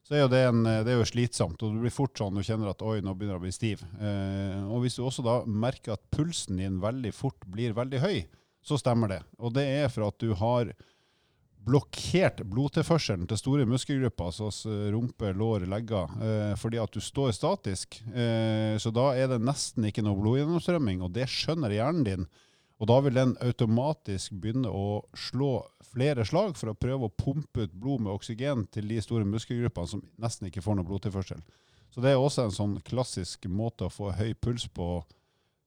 så 0.09 0.15
er 0.17 0.23
jo 0.23 0.29
det, 0.33 0.39
en, 0.49 0.63
det 0.65 0.89
er 0.89 0.95
jo 0.97 1.05
slitsomt. 1.05 1.61
Og 1.61 1.75
du 1.75 1.83
blir 1.83 1.93
fort 1.93 2.17
sånn 2.17 2.33
du 2.33 2.41
kjenner 2.41 2.71
at 2.71 2.81
oi, 2.81 2.97
nå 3.05 3.13
begynner 3.13 3.35
jeg 3.35 3.41
å 3.43 3.43
bli 3.43 3.53
stiv. 3.53 3.83
Eh, 4.01 4.63
og 4.65 4.81
hvis 4.81 4.97
du 4.97 5.03
også 5.05 5.21
da 5.21 5.35
merker 5.45 5.93
at 5.93 6.05
pulsen 6.09 6.57
din 6.57 6.79
veldig 6.81 7.11
fort 7.13 7.45
blir 7.45 7.75
veldig 7.77 8.01
høy, 8.01 8.23
så 8.65 8.79
stemmer 8.81 9.13
det. 9.13 9.19
Og 9.37 9.53
det 9.53 9.67
er 9.83 9.93
for 9.93 10.07
at 10.09 10.17
du 10.17 10.33
har 10.39 10.73
blokkert 11.69 12.41
blodtilførselen 12.49 13.29
til 13.29 13.37
store 13.37 13.67
muskelgrupper, 13.69 14.31
altså 14.41 14.73
rumpe, 14.95 15.29
lår, 15.37 15.67
legger, 15.69 16.17
eh, 16.25 16.53
fordi 16.57 16.81
at 16.81 16.97
du 16.97 17.05
står 17.05 17.29
statisk. 17.37 17.99
Eh, 18.09 18.81
så 18.81 18.89
da 18.95 19.11
er 19.13 19.29
det 19.29 19.43
nesten 19.45 19.85
ikke 19.91 20.01
noe 20.09 20.17
blodgjennomstrømming, 20.23 21.05
og 21.05 21.13
det 21.13 21.29
skjønner 21.29 21.77
hjernen 21.77 22.07
din. 22.07 22.29
Og 22.79 22.87
da 22.87 22.99
vil 23.03 23.17
den 23.17 23.33
automatisk 23.43 24.37
begynne 24.39 24.71
å 24.71 25.01
slå 25.17 25.65
flere 25.91 26.23
slag 26.27 26.55
for 26.55 26.71
å 26.71 26.77
prøve 26.79 27.09
å 27.09 27.13
pumpe 27.13 27.65
ut 27.67 27.73
blod 27.75 28.05
med 28.05 28.13
oksygen 28.13 28.63
til 28.71 28.87
de 28.87 29.01
store 29.03 29.27
muskelgruppene 29.27 29.91
som 29.93 30.03
nesten 30.21 30.47
ikke 30.47 30.63
får 30.63 30.79
noe 30.79 30.87
blodtilførsel. 30.87 31.41
Så 31.91 32.03
det 32.03 32.13
er 32.13 32.21
også 32.21 32.45
en 32.45 32.55
sånn 32.55 32.75
klassisk 32.85 33.49
måte 33.51 33.87
å 33.87 33.91
få 33.91 34.13
høy 34.15 34.31
puls 34.39 34.67
på, 34.71 35.01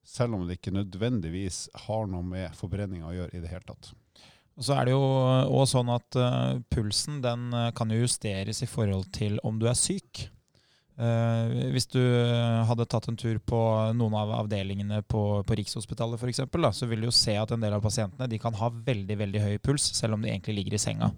selv 0.07 0.39
om 0.39 0.47
det 0.47 0.57
ikke 0.59 0.75
nødvendigvis 0.75 1.67
har 1.85 2.09
noe 2.11 2.25
med 2.27 2.57
forbrenninga 2.57 3.11
å 3.11 3.17
gjøre 3.17 3.37
i 3.37 3.43
det 3.43 3.51
hele 3.51 3.67
tatt. 3.69 3.93
Og 4.57 4.67
så 4.67 4.77
er 4.77 4.89
det 4.89 4.95
jo 4.95 5.03
også 5.03 5.79
sånn 5.79 5.91
at 5.93 6.19
uh, 6.21 6.61
pulsen 6.73 7.21
den 7.25 7.49
uh, 7.57 7.71
kan 7.77 7.93
jo 7.93 8.03
justeres 8.03 8.63
i 8.65 8.69
forhold 8.69 9.09
til 9.15 9.39
om 9.47 9.61
du 9.61 9.69
er 9.69 9.79
syk. 9.79 10.27
Uh, 10.93 11.71
hvis 11.73 11.89
du 11.89 12.03
hadde 12.69 12.85
tatt 12.91 13.09
en 13.09 13.17
tur 13.17 13.39
på 13.49 13.59
noen 13.97 14.17
av 14.19 14.35
avdelingene 14.43 15.01
på, 15.09 15.23
på 15.49 15.57
Rikshospitalet 15.59 16.21
f.eks., 16.21 16.43
så 16.77 16.89
vil 16.91 17.01
du 17.01 17.09
jo 17.09 17.17
se 17.17 17.39
at 17.41 17.55
en 17.55 17.65
del 17.65 17.73
av 17.73 17.85
pasientene 17.85 18.29
de 18.29 18.41
kan 18.43 18.55
ha 18.61 18.69
veldig 18.69 19.17
veldig 19.25 19.43
høy 19.47 19.57
puls, 19.65 19.89
selv 19.97 20.19
om 20.19 20.25
de 20.25 20.33
egentlig 20.33 20.59
ligger 20.61 20.77
i 20.77 20.83
senga. 20.83 21.13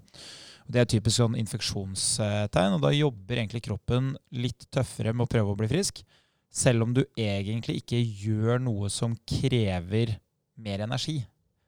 Det 0.65 0.81
er 0.81 0.89
typisk 0.89 1.19
sånn 1.19 1.37
infeksjonstegn, 1.37 2.77
og 2.77 2.85
da 2.87 2.93
jobber 2.95 3.37
egentlig 3.37 3.65
kroppen 3.67 4.15
litt 4.33 4.65
tøffere 4.73 5.13
med 5.13 5.27
å 5.27 5.33
prøve 5.35 5.53
å 5.53 5.59
bli 5.59 5.69
frisk, 5.69 6.01
selv 6.49 6.87
om 6.87 6.95
du 6.95 7.03
egentlig 7.19 7.81
ikke 7.83 7.99
gjør 7.99 8.63
noe 8.63 8.89
som 8.89 9.13
krever 9.27 10.15
mer 10.55 10.85
energi. 10.87 11.19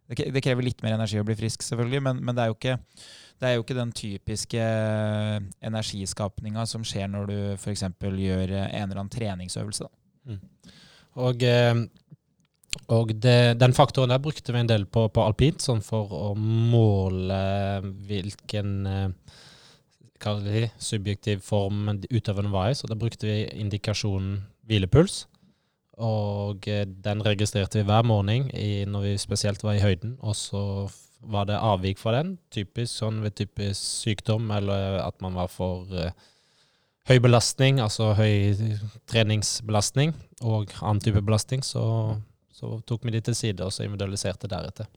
Det 0.08 0.42
krever 0.44 0.64
litt 0.64 0.84
mer 0.86 0.96
energi 0.96 1.20
å 1.20 1.26
bli 1.28 1.36
frisk, 1.36 1.66
selvfølgelig, 1.68 2.00
men, 2.06 2.20
men 2.24 2.36
det, 2.36 2.46
er 2.46 2.54
ikke, 2.54 2.78
det, 3.42 3.50
er 3.50 3.56
jo 3.58 3.66
ikke, 3.66 3.76
den 3.76 3.94
typiske 3.96 4.64
eh, 4.64 5.38
energiskapninga 5.68 6.64
som 6.70 6.86
skjer 6.88 7.12
når 7.12 7.28
du 7.28 7.38
f.eks. 7.58 7.84
gjør 8.00 8.54
eh, 8.56 8.70
en 8.70 8.88
eller 8.88 9.02
annen 9.02 9.12
treningsøvelse. 9.12 9.90
Mm. 10.32 10.40
Og, 11.28 11.44
eh, 11.44 11.82
og 12.94 13.12
det, 13.20 13.58
den 13.60 13.76
faktoren 13.76 14.14
der 14.14 14.24
brukte 14.24 14.56
vi 14.56 14.64
en 14.64 14.72
del 14.72 14.88
på, 14.88 15.10
på 15.12 15.28
alpint, 15.28 15.60
sånn 15.64 15.84
for 15.84 16.14
å 16.16 16.32
måle 16.38 17.42
hvilken 18.08 18.88
subjektiv 20.80 21.44
form 21.46 21.98
utøveren 22.08 22.54
var 22.56 22.72
i. 22.72 22.78
Så 22.80 22.88
da 22.88 22.96
brukte 22.96 23.28
vi 23.28 23.42
indikasjonen 23.60 24.46
hvilepuls. 24.68 25.26
Og 25.98 26.68
eh, 26.70 26.86
den 26.86 27.24
registrerte 27.26 27.80
vi 27.80 27.88
hver 27.88 28.06
morgen 28.06 28.50
i, 28.54 28.86
når 28.86 29.06
vi 29.08 29.18
spesielt 29.22 29.64
var 29.66 29.78
i 29.78 29.82
høyden. 29.82 30.18
Og 30.22 30.36
så 30.38 30.64
var 31.22 31.48
det 31.50 31.58
avvik 31.58 31.98
fra 31.98 32.14
den, 32.20 32.36
typisk 32.54 32.94
sånn 32.94 33.24
ved 33.24 33.36
typisk 33.40 33.82
sykdom, 33.82 34.52
eller 34.54 35.00
at 35.02 35.18
man 35.26 35.34
var 35.34 35.50
for 35.50 35.90
uh, 35.90 36.12
høy 37.10 37.18
belastning, 37.24 37.82
altså 37.82 38.12
høy 38.18 38.54
treningsbelastning 39.10 40.14
og 40.46 40.76
annen 40.78 41.02
type 41.02 41.24
belastning. 41.26 41.66
Så, 41.66 41.84
så 42.54 42.78
tok 42.86 43.08
vi 43.08 43.18
de 43.18 43.24
til 43.26 43.38
side 43.38 43.66
og 43.66 43.74
så 43.74 43.88
individualiserte 43.88 44.50
deretter. 44.52 44.90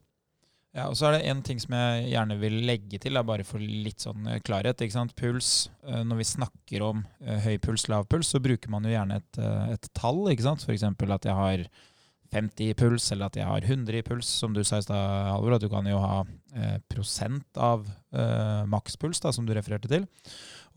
Ja, 0.71 0.87
og 0.87 0.95
så 0.95 1.09
er 1.09 1.17
det 1.17 1.27
en 1.27 1.41
ting 1.43 1.59
som 1.59 1.75
jeg 1.75 2.11
gjerne 2.13 2.37
vil 2.39 2.61
legge 2.63 2.99
til, 3.03 3.17
da, 3.19 3.25
bare 3.27 3.43
for 3.47 3.59
litt 3.59 4.05
sånn 4.05 4.29
eh, 4.31 4.43
klarhet. 4.47 4.79
ikke 4.79 4.95
sant? 4.95 5.17
Puls. 5.19 5.67
Eh, 5.83 6.03
når 6.07 6.21
vi 6.21 6.27
snakker 6.31 6.85
om 6.87 7.01
uh, 7.27 7.39
høy 7.43 7.57
puls, 7.63 7.89
lav 7.91 8.07
puls, 8.11 8.31
så 8.31 8.43
bruker 8.43 8.71
man 8.71 8.87
jo 8.87 8.93
gjerne 8.95 9.19
et, 9.19 9.41
et 9.75 9.89
tall. 9.99 10.23
ikke 10.31 10.47
sant? 10.47 10.63
F.eks. 10.63 10.87
at 10.87 11.27
jeg 11.27 11.37
har 11.41 11.65
50 12.31 12.71
i 12.71 12.77
puls, 12.79 13.09
eller 13.11 13.27
at 13.27 13.41
jeg 13.41 13.51
har 13.51 13.67
100 13.67 13.99
i 13.99 14.05
puls, 14.07 14.31
som 14.31 14.55
du 14.55 14.63
sa 14.63 14.79
i 14.79 14.87
stad, 14.87 15.27
Halvor. 15.33 15.57
At 15.59 15.67
du 15.67 15.71
kan 15.73 15.91
jo 15.91 15.99
ha 15.99 16.23
eh, 16.55 16.79
prosent 16.93 17.59
av 17.59 17.91
makspuls, 18.71 19.21
da, 19.23 19.31
som 19.35 19.47
du 19.47 19.53
refererte 19.55 19.91
til. 19.91 20.07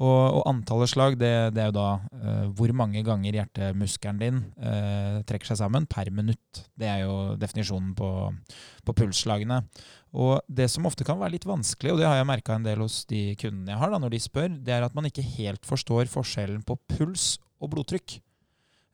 Og, 0.02 0.40
og, 0.40 0.42
antallet 0.50 0.90
slag, 0.90 1.16
det, 1.22 1.30
det 1.54 1.62
er 1.62 1.68
jo 1.70 1.76
da 1.76 1.90
uh, 2.02 2.46
hvor 2.58 2.72
mange 2.74 3.04
ganger 3.06 3.36
hjertemuskelen 3.38 4.22
din 4.22 4.40
uh, 4.58 5.22
trekker 5.30 5.52
seg 5.52 5.60
sammen 5.62 5.86
per 5.90 6.10
minutt. 6.10 6.64
Det 6.74 6.90
er 6.90 7.04
jo 7.04 7.36
definisjonen 7.38 7.92
på, 7.98 8.10
på, 8.88 8.96
pulsslagene. 8.98 9.60
Og 10.18 10.42
det 10.50 10.66
som 10.74 10.90
ofte 10.90 11.06
kan 11.06 11.20
være 11.22 11.36
litt 11.36 11.46
vanskelig, 11.46 11.94
og 11.94 12.02
det 12.02 12.10
har 12.10 12.18
jeg 12.18 12.30
merka 12.30 12.58
en 12.58 12.66
del 12.66 12.82
hos 12.82 13.04
de 13.10 13.36
kundene 13.38 13.76
jeg 13.76 13.82
har 13.84 13.94
da, 13.94 14.02
når 14.02 14.16
de 14.16 14.24
spør, 14.26 14.50
det 14.66 14.74
er 14.74 14.88
at 14.88 14.98
man 14.98 15.10
ikke 15.10 15.26
helt 15.36 15.70
forstår 15.70 16.10
forskjellen 16.10 16.66
på 16.66 16.78
puls 16.96 17.36
og 17.62 17.76
blodtrykk. 17.76 18.18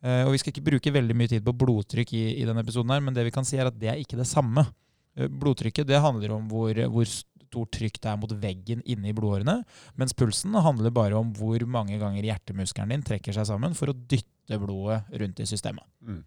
Uh, 0.03 0.27
og 0.27 0.35
Vi 0.35 0.43
skal 0.43 0.51
ikke 0.51 0.67
bruke 0.67 0.95
veldig 0.99 1.15
mye 1.15 1.31
tid 1.31 1.47
på 1.47 1.55
blodtrykk 1.63 2.11
i, 2.19 2.25
i 2.43 2.47
denne 2.47 2.65
episoden, 2.67 2.91
her, 2.91 3.07
men 3.07 3.15
det 3.15 3.23
vi 3.29 3.35
kan 3.35 3.47
si 3.47 3.55
er 3.55 3.71
at 3.71 3.79
det 3.79 3.93
er 3.93 4.03
ikke 4.03 4.19
det 4.19 4.27
samme. 4.27 4.67
Blodtrykket 5.15 5.87
det 5.87 5.99
handler 5.99 6.35
om 6.35 6.45
hvor, 6.51 6.75
hvor 6.91 7.07
stort 7.49 7.73
trykk 7.75 7.99
det 7.99 8.11
er 8.11 8.19
mot 8.21 8.33
veggen 8.41 8.81
inne 8.85 9.11
i 9.11 9.15
blodårene. 9.15 9.59
Mens 9.99 10.15
pulsen 10.17 10.55
handler 10.55 10.93
bare 10.95 11.19
om 11.19 11.33
hvor 11.37 11.65
mange 11.69 11.99
ganger 12.01 12.27
hjertemuskelen 12.29 12.93
din 12.93 13.05
trekker 13.05 13.35
seg 13.35 13.49
sammen 13.49 13.77
for 13.77 13.91
å 13.91 13.97
dytte 13.97 14.59
blodet 14.61 15.03
rundt 15.21 15.41
i 15.41 15.47
systemet. 15.49 15.85
Mm. 16.05 16.23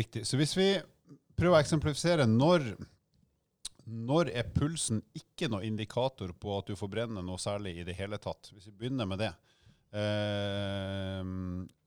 Riktig. 0.00 0.24
Så 0.26 0.38
hvis 0.38 0.54
vi 0.58 0.72
prøver 1.38 1.58
å 1.58 1.62
eksemplifisere 1.64 2.26
når, 2.30 2.68
når 3.90 4.32
er 4.34 4.50
pulsen 4.54 5.00
ikke 5.16 5.50
noe 5.50 5.66
indikator 5.66 6.34
på 6.38 6.58
at 6.58 6.70
du 6.70 6.78
forbrenner 6.78 7.24
noe 7.26 7.40
særlig 7.42 7.78
i 7.80 7.86
det 7.86 7.96
hele 7.98 8.20
tatt? 8.22 8.52
Hvis 8.54 8.70
vi 8.70 8.76
begynner 8.84 9.08
med 9.10 9.22
det. 9.24 9.32
Eh, 9.90 11.24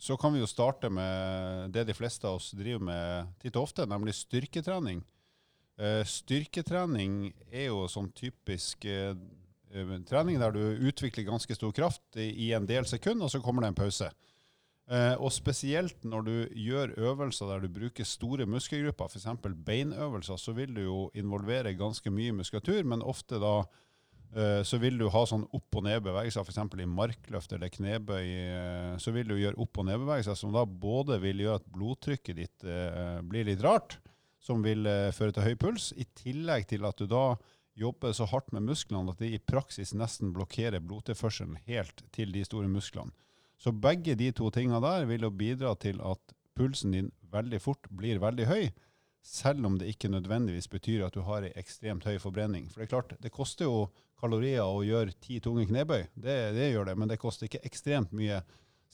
så 0.04 0.18
kan 0.20 0.36
vi 0.36 0.42
jo 0.42 0.50
starte 0.50 0.92
med 0.92 1.72
det 1.76 1.86
de 1.88 1.96
fleste 1.96 2.28
av 2.28 2.42
oss 2.42 2.52
driver 2.58 2.84
med 2.90 3.34
titt 3.40 3.56
og 3.56 3.70
ofte, 3.70 3.88
nemlig 3.88 4.18
styrketrening. 4.18 5.04
Uh, 5.74 6.04
styrketrening 6.06 7.32
er 7.50 7.72
jo 7.72 7.88
sånn 7.90 8.12
typisk 8.14 8.86
uh, 8.86 9.16
trening 10.06 10.38
der 10.38 10.54
du 10.54 10.62
utvikler 10.86 11.26
ganske 11.26 11.56
stor 11.58 11.74
kraft 11.74 12.20
i, 12.22 12.52
en 12.54 12.68
del 12.70 12.86
sekunder, 12.86 13.26
og 13.26 13.34
så 13.34 13.42
kommer 13.42 13.66
det 13.66 13.72
en 13.74 13.80
pause. 13.82 14.12
Og 14.94 15.32
spesielt 15.32 16.04
når 16.06 16.26
du 16.28 16.34
gjør 16.60 16.92
øvelser 17.00 17.48
der 17.50 17.64
du 17.64 17.72
bruker 17.72 18.06
store 18.06 18.46
muskelgrupper, 18.46 19.08
f.eks. 19.10 19.26
beinøvelser, 19.66 20.38
så 20.38 20.54
vil 20.54 20.76
du 20.76 20.82
jo 20.84 20.98
involvere 21.18 21.72
ganske 21.80 22.12
mye 22.14 22.36
muskulatur, 22.36 22.84
men 22.86 23.02
ofte 23.02 23.40
da 23.42 23.64
så 24.68 24.78
vil 24.84 25.00
du 25.00 25.08
ha 25.10 25.24
sånn 25.26 25.48
opp- 25.56 25.80
og 25.80 25.88
nedbevegelser, 25.88 26.46
f.eks. 26.46 26.78
i 26.84 26.90
markløft 27.00 27.56
eller 27.56 27.74
knebøy. 27.74 28.30
Så 29.02 29.16
vil 29.16 29.32
du 29.32 29.40
gjøre 29.40 29.58
opp- 29.64 29.82
og 29.82 29.88
ned-bevegelser 29.90 30.38
som 30.38 30.54
da 30.54 30.68
både 30.68 31.18
vil 31.24 31.48
gjøre 31.48 31.64
at 31.64 31.74
blodtrykket 31.74 32.44
ditt 32.44 32.68
blir 33.32 33.50
litt 33.50 33.64
rart, 33.66 34.03
som 34.44 34.64
vil 34.66 34.88
uh, 34.88 35.10
føre 35.16 35.36
til 35.36 35.48
høy 35.48 35.58
puls, 35.60 35.92
i 35.96 36.06
tillegg 36.20 36.68
til 36.72 36.86
at 36.88 37.00
du 37.00 37.08
da 37.10 37.34
jobber 37.80 38.14
så 38.14 38.28
hardt 38.30 38.52
med 38.54 38.68
musklene 38.68 39.14
at 39.14 39.22
de 39.24 39.32
i 39.34 39.42
praksis 39.42 39.96
nesten 39.98 40.34
blokkerer 40.36 40.84
blodtilførselen 40.84 41.58
helt 41.66 42.04
til 42.14 42.34
de 42.36 42.44
store 42.46 42.70
musklene. 42.70 43.14
Så 43.58 43.72
begge 43.72 44.18
de 44.20 44.32
to 44.36 44.50
tingene 44.54 44.82
der 44.84 45.08
vil 45.10 45.24
jo 45.26 45.32
bidra 45.34 45.74
til 45.80 46.02
at 46.04 46.34
pulsen 46.58 46.94
din 46.94 47.12
veldig 47.34 47.62
fort 47.64 47.88
blir 47.90 48.22
veldig 48.22 48.48
høy, 48.50 48.66
selv 49.24 49.66
om 49.66 49.78
det 49.80 49.88
ikke 49.94 50.12
nødvendigvis 50.12 50.68
betyr 50.68 51.06
at 51.06 51.16
du 51.16 51.24
har 51.26 51.48
ei 51.48 51.54
ekstremt 51.58 52.04
høy 52.06 52.18
forbrenning. 52.20 52.68
For 52.70 52.82
det 52.82 52.90
er 52.90 52.92
klart, 52.92 53.14
det 53.24 53.32
koster 53.34 53.70
jo 53.70 53.88
kalorier 54.20 54.68
å 54.68 54.84
gjøre 54.86 55.16
ti 55.24 55.40
tunge 55.44 55.66
knebøy, 55.70 56.10
det, 56.14 56.36
det 56.58 56.74
gjør 56.74 56.92
det, 56.92 56.98
men 57.00 57.10
det 57.12 57.22
koster 57.22 57.48
ikke 57.48 57.64
ekstremt 57.68 58.14
mye 58.16 58.42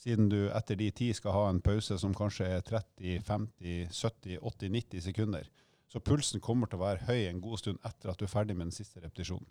siden 0.00 0.30
du 0.32 0.48
etter 0.56 0.78
de 0.80 0.90
ti 0.96 1.10
skal 1.16 1.34
ha 1.36 1.46
en 1.50 1.62
pause 1.64 1.98
som 2.00 2.16
kanskje 2.16 2.48
er 2.56 2.66
30, 2.66 3.20
50, 3.26 3.88
70, 3.92 4.38
80, 4.40 4.74
90 4.76 5.06
sekunder. 5.10 5.48
Så 5.90 6.02
pulsen 6.04 6.42
kommer 6.42 6.70
til 6.70 6.78
å 6.78 6.84
være 6.84 7.08
høy 7.08 7.26
en 7.26 7.40
god 7.42 7.60
stund 7.60 7.80
etter 7.86 8.12
at 8.12 8.20
du 8.20 8.26
er 8.26 8.32
ferdig 8.32 8.56
med 8.56 8.70
den 8.70 8.76
siste 8.76 9.02
repetisjonen. 9.02 9.48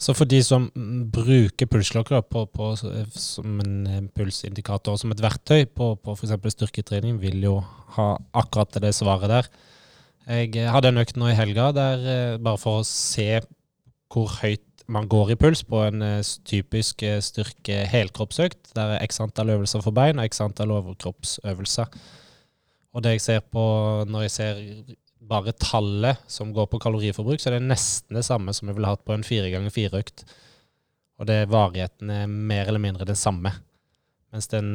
Så 0.00 0.14
for 0.18 0.26
de 0.26 0.40
som 0.42 0.66
bruker 1.14 1.68
pulsklokker 1.70 2.24
på, 2.26 2.42
på, 2.50 2.70
som 3.14 3.60
en 3.62 3.74
eh, 3.86 4.00
pulsindikator, 4.16 4.96
som 4.98 5.12
et 5.14 5.22
verktøy 5.22 5.68
på, 5.70 5.92
på 6.02 6.16
f.eks. 6.16 6.34
styrketrening, 6.56 7.20
vil 7.22 7.38
jo 7.44 7.60
ha 7.94 8.08
akkurat 8.34 8.80
det 8.82 8.90
svaret 8.96 9.30
der. 9.30 9.50
Jeg 10.30 10.66
hadde 10.74 10.90
en 10.90 11.00
økt 11.00 11.16
nå 11.18 11.30
i 11.30 11.38
helga 11.38 11.70
der 11.76 12.02
eh, 12.02 12.40
bare 12.42 12.60
for 12.60 12.80
å 12.80 12.88
se 12.88 13.40
hvor 14.10 14.32
høyt 14.40 14.66
man 14.90 15.08
går 15.10 15.32
i 15.32 15.38
puls 15.38 15.62
på 15.66 15.82
en 15.86 16.02
uh, 16.02 16.32
typisk 16.46 17.04
uh, 17.06 17.18
styrke 17.24 17.84
helkroppsøkt. 17.90 18.72
Der 18.76 18.96
er 18.96 19.04
x 19.06 19.20
antall 19.22 19.54
øvelser 19.54 19.84
for 19.84 19.94
bein 19.96 20.18
og 20.18 20.26
x 20.30 20.42
antall 20.44 20.74
overkroppsøvelser. 20.78 21.94
Og 22.90 23.04
det 23.04 23.14
jeg 23.16 23.24
ser 23.26 23.40
på 23.46 23.62
når 24.10 24.26
jeg 24.26 24.34
ser 24.34 24.60
bare 25.30 25.54
tallet 25.54 26.18
som 26.30 26.50
går 26.54 26.66
på 26.72 26.80
kaloriforbruk, 26.82 27.38
så 27.38 27.50
er 27.50 27.58
det 27.58 27.68
nesten 27.70 28.18
det 28.18 28.26
samme 28.26 28.54
som 28.56 28.68
jeg 28.68 28.78
ville 28.78 28.90
hatt 28.90 29.04
på 29.06 29.14
en 29.14 29.26
fire 29.26 29.50
ganger 29.52 29.74
fire-økt. 29.74 30.24
Og 31.20 31.28
det 31.28 31.44
varigheten 31.52 32.10
er 32.10 32.30
mer 32.30 32.66
eller 32.66 32.82
mindre 32.82 33.06
den 33.06 33.18
samme. 33.18 33.52
Mens 34.30 34.48
den 34.50 34.72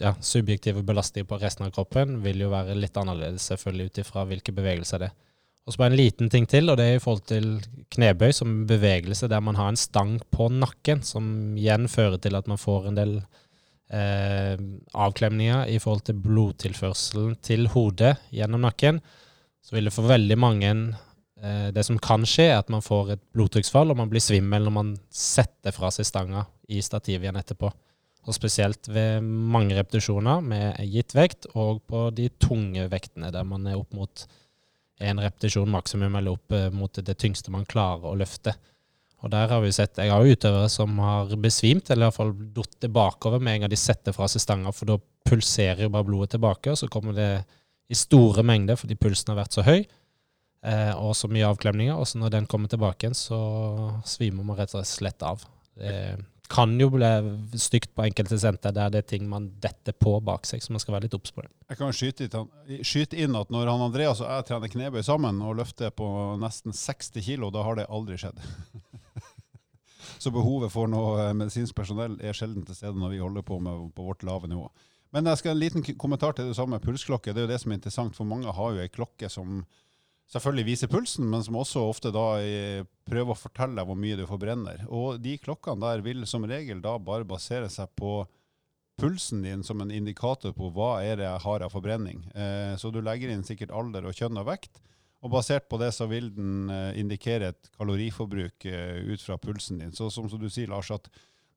ja, 0.00 0.14
subjektive 0.22 0.82
belastningen 0.86 1.28
på 1.28 1.38
resten 1.42 1.66
av 1.66 1.74
kroppen 1.74 2.20
vil 2.24 2.44
jo 2.44 2.50
være 2.52 2.76
litt 2.78 2.96
annerledes, 2.98 3.46
selvfølgelig 3.50 3.90
ut 3.90 4.00
ifra 4.02 4.24
hvilke 4.30 4.54
bevegelser 4.54 5.02
det 5.02 5.10
er. 5.10 5.18
Og 5.62 5.74
så 5.74 5.78
bare 5.78 5.92
en 5.92 6.00
liten 6.00 6.30
ting 6.30 6.48
til, 6.50 6.70
og 6.72 6.78
det 6.78 6.88
er 6.88 6.96
i 6.98 7.02
forhold 7.02 7.22
til 7.30 7.46
knebøy 7.94 8.32
som 8.34 8.64
bevegelse 8.66 9.28
der 9.30 9.42
man 9.44 9.58
har 9.58 9.70
en 9.70 9.78
stang 9.78 10.16
på 10.34 10.48
nakken, 10.50 11.04
som 11.06 11.54
igjen 11.58 11.86
fører 11.90 12.18
til 12.22 12.34
at 12.34 12.50
man 12.50 12.58
får 12.58 12.88
en 12.90 12.98
del 12.98 13.14
eh, 13.94 14.58
avklemninger 15.06 15.70
i 15.70 15.78
forhold 15.82 16.02
til 16.08 16.18
blodtilførselen 16.24 17.36
til 17.46 17.70
hodet 17.76 18.16
gjennom 18.34 18.66
nakken. 18.66 18.98
Så 19.62 19.76
vil 19.76 19.86
det 19.86 19.94
for 19.94 20.10
veldig 20.10 20.38
mange 20.40 20.72
eh, 20.72 21.70
Det 21.70 21.86
som 21.86 22.02
kan 22.02 22.26
skje, 22.26 22.50
er 22.50 22.58
at 22.58 22.72
man 22.72 22.82
får 22.82 23.14
et 23.14 23.24
blodtrykksfall, 23.30 23.94
og 23.94 24.02
man 24.02 24.10
blir 24.10 24.24
svimmel 24.24 24.66
når 24.66 24.78
man 24.80 24.92
setter 25.14 25.74
fra 25.74 25.94
seg 25.94 26.10
stanga 26.10 26.46
i 26.66 26.82
stativet 26.82 27.28
igjen 27.28 27.38
etterpå. 27.38 27.70
Og 28.26 28.34
spesielt 28.34 28.86
ved 28.90 29.22
mange 29.22 29.78
repetisjoner 29.78 30.42
med 30.42 30.78
gitt 30.90 31.14
vekt, 31.14 31.46
og 31.54 31.84
på 31.86 32.08
de 32.14 32.32
tunge 32.42 32.90
vektene, 32.90 33.30
der 33.34 33.46
man 33.46 33.66
er 33.66 33.78
opp 33.78 33.94
mot 33.94 34.26
en 35.02 35.22
repetisjon 35.22 35.70
maksimum, 35.70 36.14
eller 36.18 36.36
opp 36.36 36.54
eh, 36.56 36.68
mot 36.74 37.00
det 37.04 37.16
tyngste 37.18 37.52
man 37.54 37.66
klarer 37.68 38.10
å 38.10 38.18
løfte. 38.18 38.54
Og 39.22 39.30
der 39.30 39.50
har 39.52 39.62
vi 39.62 39.70
sett, 39.72 39.98
Jeg 39.98 40.10
har 40.10 40.24
jo 40.24 40.34
utøvere 40.34 40.68
som 40.68 40.98
har 40.98 41.30
besvimt, 41.38 41.90
eller 41.90 42.08
iallfall 42.08 42.32
datt 42.54 42.88
bakover 42.90 43.40
med 43.40 43.54
en 43.54 43.64
gang 43.64 43.70
de 43.70 43.78
setter 43.78 44.14
fra 44.16 44.26
seg 44.30 44.42
stanga, 44.42 44.72
for 44.74 44.90
da 44.90 44.98
pulserer 45.28 45.84
jo 45.84 45.92
bare 45.94 46.08
blodet 46.08 46.34
tilbake, 46.34 46.72
og 46.72 46.78
så 46.80 46.88
kommer 46.90 47.14
det 47.14 47.30
i 47.92 47.98
store 47.98 48.42
mengder 48.46 48.78
fordi 48.80 48.96
pulsen 48.98 49.30
har 49.30 49.42
vært 49.42 49.54
så 49.54 49.64
høy, 49.66 49.84
eh, 50.64 50.92
og 50.96 51.14
så 51.18 51.30
mye 51.30 51.46
avklemninger. 51.52 51.94
Og 51.94 52.08
så 52.08 52.18
når 52.18 52.34
den 52.34 52.50
kommer 52.50 52.72
tilbake 52.72 53.06
igjen, 53.06 53.18
så 53.18 53.38
svimer 54.08 54.46
man 54.48 54.58
rett 54.58 54.74
og 54.74 54.86
slett 54.88 55.22
av. 55.22 55.44
Det 55.78 55.94
kan 56.52 56.74
jo 56.80 56.90
bli 56.92 57.08
stygt 57.60 57.94
på 57.96 58.04
enkelte 58.04 58.36
senter 58.40 58.74
der 58.76 58.92
det 58.92 59.00
er 59.02 59.08
ting 59.14 59.24
man 59.30 59.48
detter 59.62 59.94
på 59.96 60.18
bak 60.24 60.44
seg, 60.48 60.60
så 60.60 60.74
man 60.74 60.82
skal 60.82 60.96
være 60.98 61.06
litt 61.06 61.16
obs 61.16 61.32
på 61.32 61.44
det. 61.44 61.50
Jeg 61.72 61.80
kan 61.80 61.94
skyte, 61.96 63.16
inn- 63.16 63.38
at 63.40 63.52
når 63.54 63.70
han 63.72 63.84
Andreas 63.88 64.20
og 64.20 64.28
jeg 64.28 64.46
trener 64.50 64.72
knebøy 64.72 65.02
sammen 65.06 65.40
og 65.40 65.56
løfter 65.62 65.90
på 65.96 66.06
nesten 66.42 66.76
60 66.76 67.24
kilo, 67.24 67.50
da 67.54 67.64
har 67.64 67.80
det 67.80 67.88
aldri 67.88 68.20
skjedd. 68.20 68.42
Så 70.22 70.30
behovet 70.34 70.70
for 70.70 70.90
noe 70.90 71.16
eh, 71.24 71.34
medisinsk 71.34 71.74
personell 71.78 72.18
er 72.22 72.36
sjelden 72.36 72.66
til 72.66 72.76
stede 72.78 72.98
når 72.98 73.14
vi 73.14 73.22
holder 73.22 73.46
på 73.46 73.58
med 73.62 73.88
på 73.96 74.04
vårt 74.06 74.22
lave 74.26 74.50
nivå. 74.50 74.68
Men 75.12 75.28
jeg 75.28 75.40
skal 75.40 75.54
en 75.56 75.60
liten 75.60 75.84
kommentar 76.00 76.36
til 76.36 76.48
det 76.48 76.56
samme 76.56 76.78
pulsklokke. 76.80 77.32
Det 77.34 77.42
er 77.42 77.46
jo 77.48 77.52
det 77.52 77.60
som 77.60 77.72
er 77.72 77.80
interessant, 77.80 78.16
for 78.16 78.28
mange 78.28 78.52
har 78.54 78.76
jo 78.76 78.84
ei 78.84 78.92
klokke 78.92 79.28
som 79.32 79.64
selvfølgelig 80.32 80.66
viser 80.66 80.90
pulsen, 80.90 81.28
men 81.30 81.42
som 81.44 81.58
også 81.60 81.82
ofte 81.84 82.12
da 82.14 82.26
eh, 82.40 82.84
prøver 83.08 83.34
å 83.34 83.38
fortelle 83.38 83.76
deg 83.78 83.88
hvor 83.88 83.98
mye 83.98 84.18
du 84.18 84.24
forbrenner. 84.28 84.84
Og 84.88 85.20
de 85.22 85.36
klokkene 85.40 85.82
der 85.84 86.04
vil 86.04 86.24
som 86.28 86.46
regel 86.48 86.80
da 86.84 86.96
bare 87.02 87.28
basere 87.28 87.68
seg 87.72 87.92
på 87.98 88.22
pulsen 89.00 89.42
din 89.44 89.64
som 89.66 89.80
en 89.82 89.92
indikator 89.92 90.54
på 90.56 90.70
hva 90.74 90.94
er 91.02 91.18
det 91.18 91.26
jeg 91.26 91.44
har 91.46 91.66
av 91.66 91.74
forbrenning. 91.74 92.22
Eh, 92.32 92.72
så 92.80 92.92
du 92.92 93.02
legger 93.04 93.32
inn 93.32 93.44
sikkert 93.46 93.74
alder 93.74 94.08
og 94.08 94.16
kjønn 94.16 94.40
og 94.40 94.48
vekt, 94.48 94.80
og 95.22 95.30
basert 95.36 95.68
på 95.70 95.78
det 95.78 95.92
så 95.94 96.08
vil 96.10 96.32
den 96.34 96.70
eh, 96.72 96.96
indikere 97.02 97.52
et 97.52 97.74
kaloriforbruk 97.76 98.66
ut 99.12 99.22
fra 99.22 99.36
pulsen 99.38 99.84
din. 99.84 99.92
Så 99.94 100.08
som, 100.10 100.26
du 100.26 100.48
sier, 100.48 100.70
Lars, 100.72 100.90
at 100.94 101.10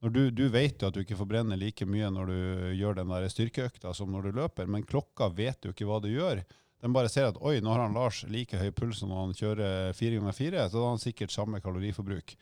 du, 0.05 0.27
du 0.29 0.43
vet 0.53 0.81
jo 0.81 0.89
at 0.89 0.93
du 0.93 1.01
ikke 1.01 1.17
forbrenner 1.17 1.57
like 1.57 1.87
mye 1.87 2.11
når 2.13 2.29
du 2.29 2.39
gjør 2.77 2.99
den 2.99 3.13
der 3.13 3.25
styrkeøkta 3.31 3.93
som 3.95 4.11
når 4.13 4.27
du 4.27 4.41
løper, 4.43 4.67
men 4.69 4.85
klokka 4.85 5.31
vet 5.33 5.65
jo 5.65 5.71
ikke 5.73 5.87
hva 5.89 6.01
du 6.03 6.11
gjør. 6.11 6.43
Den 6.85 6.93
bare 6.93 7.09
ser 7.09 7.31
at 7.31 7.39
oi, 7.41 7.57
nå 7.65 7.71
har 7.73 7.81
han 7.81 7.95
Lars 7.97 8.19
like 8.29 8.59
høy 8.61 8.69
puls 8.77 8.99
som 9.01 9.09
når 9.09 9.21
han 9.23 9.37
kjører 9.39 9.95
fire 9.97 10.19
ganger 10.19 10.35
fire, 10.37 10.65
så 10.69 10.77
da 10.77 10.83
har 10.83 10.91
han 10.93 11.01
sikkert 11.01 11.33
samme 11.33 11.61
kaloriforbruk. 11.63 12.35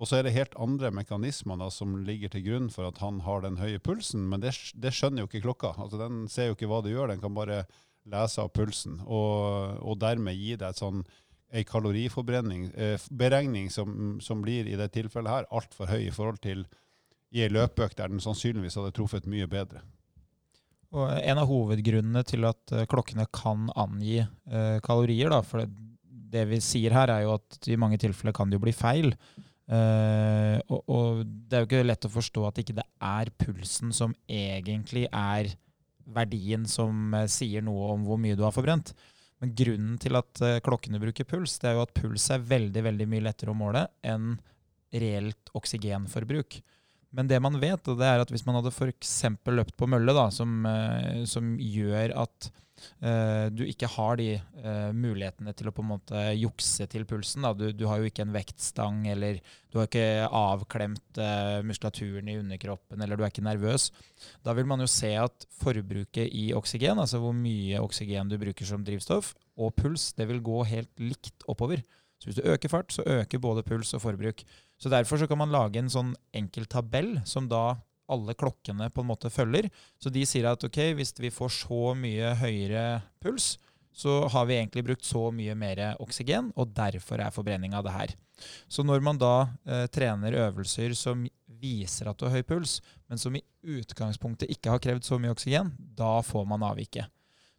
Og 0.00 0.08
så 0.08 0.16
er 0.16 0.24
det 0.24 0.32
helt 0.34 0.54
andre 0.58 0.88
mekanismer 0.90 1.58
da, 1.60 1.68
som 1.70 1.92
ligger 2.06 2.32
til 2.32 2.46
grunn 2.46 2.70
for 2.72 2.88
at 2.88 2.98
han 3.04 3.20
har 3.26 3.44
den 3.44 3.58
høye 3.60 3.82
pulsen, 3.84 4.24
men 4.30 4.40
det, 4.40 4.54
det 4.80 4.94
skjønner 4.96 5.22
jo 5.22 5.28
ikke 5.28 5.44
klokka. 5.44 5.74
Altså, 5.76 6.00
den 6.00 6.24
ser 6.32 6.48
jo 6.48 6.56
ikke 6.56 6.70
hva 6.70 6.80
det 6.82 6.94
gjør, 6.94 7.12
den 7.12 7.20
kan 7.22 7.36
bare 7.36 7.66
lese 8.08 8.40
av 8.40 8.50
pulsen, 8.56 8.98
og, 9.04 9.76
og 9.84 10.00
dermed 10.00 10.36
gi 10.36 10.56
deg 10.56 10.66
et 10.70 10.80
sånn 10.80 11.04
ei 11.54 11.62
kaloriforbrenning, 11.68 12.70
eh, 12.74 13.04
beregning 13.12 13.68
som, 13.70 14.16
som 14.24 14.40
blir 14.42 14.66
i 14.66 14.78
det 14.80 14.88
tilfellet 14.96 15.30
her 15.30 15.50
altfor 15.54 15.92
høy 15.92 16.08
i 16.08 16.14
forhold 16.14 16.40
til 16.42 16.64
i 17.34 17.44
ei 17.44 17.52
løpeøkt 17.52 18.00
der 18.00 18.10
den 18.10 18.22
sannsynligvis 18.22 18.80
hadde 18.80 18.94
truffet 18.96 19.28
mye 19.30 19.46
bedre. 19.50 19.84
Og 20.94 21.10
en 21.10 21.40
av 21.42 21.48
hovedgrunnene 21.50 22.22
til 22.26 22.46
at 22.46 22.74
eh, 22.74 22.86
klokkene 22.90 23.26
kan 23.34 23.66
angi 23.78 24.20
eh, 24.20 24.76
kalorier, 24.84 25.32
da, 25.32 25.40
for 25.46 25.64
det, 25.64 25.72
det 26.34 26.44
vi 26.50 26.60
sier 26.62 26.94
her 26.94 27.10
er 27.10 27.24
jo 27.24 27.34
at 27.36 27.58
i 27.70 27.78
mange 27.80 27.98
tilfeller 28.02 28.34
kan 28.36 28.50
det 28.50 28.60
jo 28.60 28.64
bli 28.66 28.74
feil. 28.74 29.10
Eh, 29.64 30.58
og, 30.68 30.80
og 30.86 31.24
det 31.24 31.56
er 31.56 31.64
jo 31.64 31.70
ikke 31.70 31.86
lett 31.86 32.06
å 32.06 32.12
forstå 32.14 32.46
at 32.46 32.62
ikke 32.62 32.78
det 32.78 32.86
er 33.02 33.32
pulsen 33.40 33.94
som 33.96 34.14
egentlig 34.30 35.08
er 35.10 35.50
verdien 36.14 36.66
som 36.68 37.14
sier 37.32 37.64
noe 37.64 37.94
om 37.94 38.02
hvor 38.06 38.20
mye 38.20 38.36
du 38.38 38.44
har 38.44 38.54
forbrent. 38.54 38.92
Men 39.42 39.54
grunnen 39.56 39.96
til 40.00 40.14
at 40.18 40.40
klokkene 40.64 41.00
bruker 41.02 41.26
puls, 41.26 41.56
det 41.58 41.70
er 41.70 41.78
jo 41.78 41.86
at 41.86 41.94
puls 41.96 42.28
er 42.30 42.44
veldig, 42.44 42.84
veldig 42.86 43.06
mye 43.10 43.24
lettere 43.24 43.50
å 43.50 43.56
måle 43.56 43.86
enn 44.04 44.36
reelt 44.94 45.50
oksygenforbruk. 45.58 46.60
Men 47.14 47.30
det 47.30 47.38
man 47.42 47.60
vet, 47.62 47.86
det 47.86 48.08
er 48.08 48.22
at 48.22 48.32
hvis 48.32 48.44
man 48.46 48.58
hadde 48.58 48.74
f.eks. 48.74 49.14
løpt 49.54 49.76
på 49.78 49.88
mølle, 49.90 50.14
da, 50.16 50.28
som, 50.34 50.64
eh, 50.66 51.22
som 51.30 51.54
gjør 51.62 52.14
at 52.24 52.50
uh, 53.04 53.46
du 53.54 53.62
ikke 53.66 53.88
har 53.94 54.18
de 54.18 54.28
uh, 54.38 54.90
mulighetene 54.96 55.54
til 55.56 55.70
å 55.70 55.74
på 55.74 55.84
en 55.84 55.92
måte 55.92 56.22
jukse 56.34 56.88
til 56.90 57.06
pulsen. 57.08 57.46
Du, 57.58 57.68
du 57.76 57.86
har 57.90 58.00
jo 58.00 58.10
ikke 58.10 58.24
en 58.26 58.34
vektstang, 58.34 59.04
eller 59.12 59.38
du 59.70 59.78
har 59.78 59.88
ikke 59.88 60.26
avklemt 60.26 61.20
uh, 61.22 61.60
muskulaturen 61.66 62.30
i 62.30 62.38
underkroppen, 62.40 63.02
eller 63.04 63.18
du 63.18 63.24
er 63.24 63.32
ikke 63.32 63.46
nervøs. 63.46 63.90
Da 64.46 64.56
vil 64.58 64.68
man 64.70 64.82
jo 64.82 64.90
se 64.90 65.14
at 65.20 65.48
forbruket 65.60 66.34
i 66.34 66.48
oksygen, 66.56 67.00
altså 67.00 67.22
hvor 67.22 67.36
mye 67.36 67.82
oksygen 67.82 68.32
du 68.32 68.40
bruker 68.42 68.68
som 68.68 68.86
drivstoff, 68.86 69.34
og 69.54 69.74
puls, 69.78 70.12
det 70.18 70.26
vil 70.30 70.42
gå 70.44 70.64
helt 70.72 70.90
likt 71.02 71.46
oppover. 71.50 71.84
Så 72.18 72.30
hvis 72.30 72.38
du 72.40 72.46
øker 72.48 72.70
fart, 72.72 72.92
så 72.94 73.02
øker 73.04 73.42
både 73.42 73.62
puls 73.66 73.90
og 73.94 74.00
forbruk. 74.00 74.38
Så 74.84 74.90
derfor 74.92 75.16
så 75.16 75.24
kan 75.24 75.40
man 75.40 75.48
lage 75.48 75.80
en 75.80 75.88
sånn 75.88 76.10
enkel 76.36 76.66
tabell 76.68 77.14
som 77.24 77.46
da 77.48 77.78
alle 78.12 78.34
klokkene 78.36 78.90
på 78.92 79.00
en 79.00 79.08
måte 79.08 79.30
følger. 79.32 79.70
Så 79.96 80.10
de 80.12 80.26
sier 80.28 80.44
at 80.50 80.64
ok, 80.66 80.76
hvis 80.98 81.14
vi 81.16 81.30
får 81.32 81.54
så 81.56 81.94
mye 81.96 82.34
høyere 82.36 82.82
puls, 83.24 83.54
så 83.96 84.26
har 84.28 84.44
vi 84.44 84.58
egentlig 84.58 84.84
brukt 84.84 85.06
så 85.08 85.30
mye 85.32 85.54
mer 85.56 85.80
oksygen, 86.02 86.50
og 86.58 86.74
derfor 86.76 87.22
er 87.22 87.32
forbrenninga 87.32 87.80
det 87.86 87.94
her. 87.94 88.14
Så 88.68 88.84
når 88.84 89.00
man 89.06 89.16
da 89.22 89.46
eh, 89.64 89.86
trener 89.94 90.36
øvelser 90.50 90.92
som 90.98 91.22
viser 91.48 92.10
at 92.10 92.18
du 92.18 92.26
har 92.26 92.34
høy 92.34 92.44
puls, 92.44 92.80
men 93.08 93.22
som 93.22 93.38
i 93.38 93.44
utgangspunktet 93.64 94.52
ikke 94.52 94.74
har 94.74 94.82
krevd 94.84 95.08
så 95.08 95.16
mye 95.22 95.32
oksygen, 95.32 95.72
da 95.96 96.18
får 96.26 96.44
man 96.50 96.66
avviket. 96.66 97.08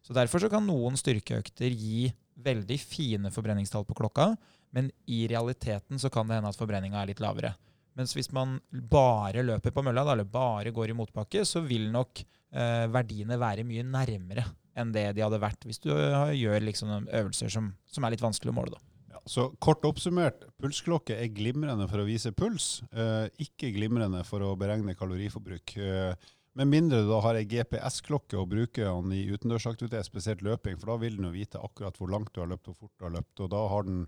Så 0.06 0.14
Derfor 0.14 0.38
så 0.38 0.52
kan 0.52 0.62
noen 0.62 0.94
styrkeøkter 0.94 1.72
gi 1.74 2.12
veldig 2.38 2.76
fine 2.78 3.32
forbrenningstall 3.34 3.88
på 3.88 3.96
klokka, 3.98 4.34
men 4.74 4.90
i 5.06 5.24
realiteten 5.30 6.00
så 6.00 6.10
kan 6.12 6.28
det 6.28 6.38
hende 6.38 6.50
at 6.50 6.58
forbrenninga 6.58 7.02
er 7.02 7.12
litt 7.12 7.22
lavere. 7.22 7.54
Mens 7.96 8.12
hvis 8.16 8.28
man 8.34 8.58
bare 8.70 9.44
løper 9.46 9.72
på 9.72 9.84
mølla, 9.84 10.04
eller 10.12 10.28
bare 10.28 10.72
går 10.74 10.92
i 10.92 10.96
motbakke, 10.98 11.46
så 11.48 11.62
vil 11.64 11.88
nok 11.92 12.20
eh, 12.20 12.84
verdiene 12.92 13.38
være 13.40 13.64
mye 13.68 13.86
nærmere 13.86 14.44
enn 14.76 14.92
det 14.92 15.06
de 15.16 15.24
hadde 15.24 15.40
vært 15.40 15.64
hvis 15.64 15.80
du 15.80 15.90
eh, 15.94 16.34
gjør 16.36 16.66
liksom 16.68 16.92
øvelser 17.06 17.52
som, 17.52 17.72
som 17.88 18.04
er 18.04 18.14
litt 18.14 18.24
vanskelig 18.24 18.52
å 18.52 18.58
måle. 18.58 18.80
Ja, 19.12 19.22
så 19.24 19.48
kort 19.64 19.86
oppsummert, 19.88 20.44
pulsklokke 20.60 21.16
er 21.16 21.32
glimrende 21.32 21.88
for 21.88 22.02
å 22.02 22.08
vise 22.08 22.34
puls, 22.36 22.82
eh, 22.92 23.30
ikke 23.42 23.72
glimrende 23.78 24.20
for 24.28 24.44
å 24.44 24.52
beregne 24.60 24.96
kaloriforbruk. 24.98 25.76
Eh, 25.80 26.12
med 26.56 26.70
mindre 26.72 27.02
du 27.04 27.10
da 27.10 27.22
har 27.24 27.36
ei 27.36 27.48
GPS-klokke 27.48 28.38
og 28.40 28.48
bruker 28.52 28.88
den 28.88 29.12
i 29.12 29.26
utendørsaktivitet, 29.28 30.08
spesielt 30.08 30.44
løping, 30.44 30.78
for 30.80 30.92
da 30.92 31.00
vil 31.02 31.18
den 31.18 31.28
jo 31.28 31.34
vite 31.34 31.60
akkurat 31.60 31.96
hvor 32.00 32.12
langt 32.12 32.32
du 32.32 32.40
har 32.40 32.48
løpt, 32.52 32.70
hvor 32.70 32.78
fort 32.80 32.94
du 32.96 33.04
har 33.08 33.12
løpt, 33.18 33.42
og 33.44 33.50
da 33.52 33.60
har 33.72 33.88
den 33.88 34.06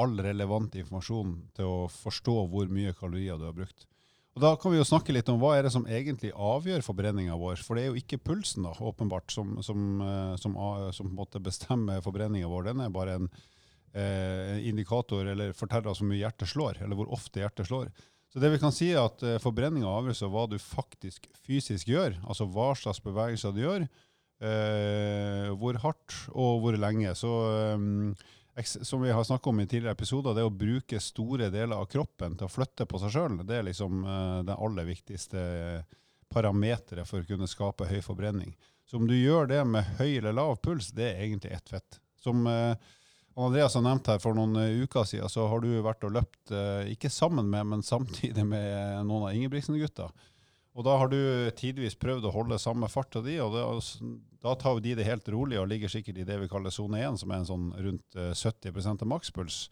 all 0.00 0.14
relevant 0.24 0.74
informasjon 0.78 1.34
til 1.56 1.68
å 1.68 1.88
forstå 1.92 2.36
hvor 2.52 2.70
mye 2.72 2.94
kalorier 2.96 3.40
du 3.40 3.48
har 3.48 3.56
brukt. 3.56 3.86
Og 4.32 4.40
Da 4.40 4.54
kan 4.56 4.72
vi 4.72 4.78
jo 4.78 4.88
snakke 4.88 5.12
litt 5.12 5.28
om 5.28 5.40
hva 5.42 5.58
er 5.58 5.66
det 5.66 5.74
som 5.74 5.84
egentlig 5.84 6.30
avgjør 6.32 6.84
forbrenninga 6.86 7.34
vår. 7.36 7.60
For 7.60 7.76
det 7.76 7.82
er 7.82 7.90
jo 7.90 8.00
ikke 8.00 8.22
pulsen 8.24 8.64
da, 8.64 8.72
åpenbart 8.80 9.34
som, 9.34 9.58
som, 9.64 9.82
eh, 10.00 10.36
som, 10.40 10.56
som 10.96 11.10
bestemmer 11.44 12.00
forbrenninga 12.04 12.48
vår. 12.48 12.70
Den 12.70 12.80
er 12.80 12.94
bare 12.94 13.18
en 13.18 13.28
eh, 13.92 14.62
indikator 14.70 15.28
eller 15.28 15.52
forteller 15.56 15.92
oss 15.92 16.00
hvor 16.00 16.08
mye 16.08 16.22
hjertet 16.22 16.48
slår, 16.48 16.80
eller 16.80 16.96
hvor 16.96 17.12
ofte 17.12 17.44
hjertet 17.44 17.68
slår. 17.68 17.92
Så 18.32 18.40
det 18.40 18.48
vi 18.54 18.62
kan 18.62 18.72
si 18.72 18.88
er 18.94 19.02
at 19.04 19.20
eh, 19.26 19.40
Forbrenninga 19.42 19.90
avgjøres 19.92 20.24
av 20.24 20.32
hva 20.32 20.46
du 20.48 20.56
faktisk 20.56 21.28
fysisk 21.44 21.90
gjør, 21.92 22.16
altså 22.24 22.48
hva 22.48 22.70
slags 22.78 23.02
bevegelser 23.04 23.52
du 23.52 23.60
gjør, 23.66 23.84
eh, 24.40 25.50
hvor 25.60 25.76
hardt 25.82 26.16
og 26.32 26.62
hvor 26.64 26.78
lenge. 26.80 27.12
Så 27.18 27.32
eh, 27.52 28.30
som 28.60 29.02
vi 29.02 29.10
har 29.10 29.24
snakket 29.24 29.46
om 29.46 29.60
i 29.60 29.66
tidligere 29.66 29.92
episoder, 29.92 30.34
det 30.34 30.44
å 30.44 30.52
bruke 30.52 31.00
store 31.00 31.48
deler 31.50 31.76
av 31.76 31.86
kroppen 31.88 32.36
til 32.36 32.48
å 32.48 32.52
flytte 32.52 32.86
på 32.88 33.00
seg 33.00 33.14
sjøl, 33.14 33.38
det 33.48 33.58
er 33.58 33.68
liksom 33.68 34.02
uh, 34.04 34.40
det 34.44 34.56
aller 34.56 34.88
viktigste 34.88 35.44
parameteret 36.32 37.08
for 37.08 37.22
å 37.22 37.28
kunne 37.28 37.48
skape 37.48 37.88
høy 37.88 38.00
forbrenning. 38.04 38.52
Så 38.84 38.98
om 39.00 39.06
du 39.08 39.14
gjør 39.16 39.48
det 39.48 39.62
med 39.64 39.88
høy 39.98 40.18
eller 40.18 40.36
lav 40.36 40.58
puls, 40.64 40.90
det 40.92 41.08
er 41.10 41.22
egentlig 41.24 41.54
ett 41.56 41.72
fett. 41.72 42.00
Som 42.20 42.44
uh, 42.44 42.76
Andreas 43.40 43.78
har 43.78 43.86
nevnt 43.86 44.10
her 44.12 44.20
for 44.20 44.36
noen 44.36 44.84
uker 44.84 45.08
siden, 45.08 45.32
så 45.32 45.46
har 45.48 45.64
du 45.64 45.70
vært 45.80 46.04
og 46.04 46.12
løpt, 46.18 46.52
ikke 46.92 47.08
sammen 47.08 47.46
med, 47.48 47.64
men 47.70 47.84
samtidig 47.86 48.44
med 48.44 49.06
noen 49.08 49.30
av 49.30 49.32
Ingebrigtsen-gutta. 49.32 50.10
Og 50.72 50.86
da 50.86 50.96
har 50.96 51.10
du 51.12 51.18
tidvis 51.58 51.98
prøvd 52.00 52.26
å 52.28 52.32
holde 52.32 52.60
samme 52.60 52.88
fart 52.88 53.18
av 53.18 53.26
de, 53.26 53.36
og 53.44 53.56
altså, 53.60 54.12
da 54.42 54.54
tar 54.56 54.80
de 54.80 54.94
det 54.96 55.06
helt 55.06 55.28
rolig 55.32 55.58
og 55.60 55.68
ligger 55.68 55.92
sikkert 55.92 56.22
i 56.22 56.26
det 56.26 56.38
vi 56.40 56.48
kaller 56.50 56.72
sone 56.72 57.02
1, 57.02 57.20
som 57.20 57.32
er 57.32 57.42
en 57.42 57.50
sånn 57.50 57.66
rundt 57.76 58.16
eh, 58.16 58.32
70 58.32 58.88
av 58.94 59.08
makspuls. 59.10 59.66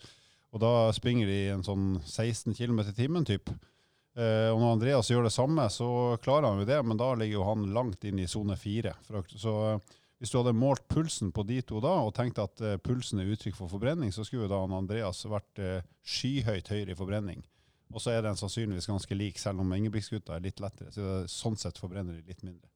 Og 0.53 0.61
da 0.63 0.91
springer 0.95 1.31
de 1.31 1.41
en 1.55 1.65
sånn 1.65 1.95
16 2.05 2.55
km 2.59 2.83
i 2.85 2.97
timen 2.97 3.27
typ. 3.27 3.49
Eh, 4.19 4.51
og 4.51 4.61
når 4.61 4.75
Andreas 4.75 5.11
gjør 5.11 5.25
det 5.29 5.35
samme, 5.35 5.65
så 5.73 6.19
klarer 6.23 6.51
han 6.51 6.61
jo 6.63 6.69
det, 6.69 6.83
men 6.85 7.01
da 7.01 7.15
ligger 7.15 7.41
jo 7.41 7.49
han 7.49 7.71
langt 7.75 8.05
inn 8.05 8.21
i 8.21 8.29
sone 8.29 8.59
4. 8.59 8.93
Så 9.41 9.57
eh, 9.71 9.97
hvis 10.21 10.35
du 10.35 10.37
hadde 10.37 10.53
målt 10.53 10.85
pulsen 10.93 11.31
på 11.33 11.47
de 11.49 11.63
to 11.65 11.81
da, 11.81 11.95
og 12.05 12.13
tenkt 12.17 12.43
at 12.43 12.61
eh, 12.61 12.77
pulsen 12.83 13.23
er 13.23 13.31
uttrykk 13.33 13.57
for 13.57 13.73
forbrenning, 13.73 14.13
så 14.13 14.27
skulle 14.27 14.45
jo 14.45 14.53
da 14.53 14.61
Andreas 14.67 15.23
vært 15.25 15.63
eh, 15.63 15.87
skyhøyt 16.05 16.69
høyere 16.69 16.93
i 16.93 16.99
forbrenning. 16.99 17.41
Og 17.91 18.03
så 18.03 18.13
er 18.15 18.23
den 18.27 18.39
sannsynligvis 18.39 18.87
ganske 18.91 19.17
lik, 19.17 19.39
selv 19.43 19.63
om 19.63 19.73
Ingebrigtsgutta 19.75 20.37
er 20.37 20.45
litt 20.45 20.61
lettere. 20.63 20.93
Så 20.95 21.25
sånn 21.31 21.59
sett 21.59 21.81
forbrenner 21.81 22.19
de 22.19 22.23
litt 22.31 22.45
mindre. 22.47 22.71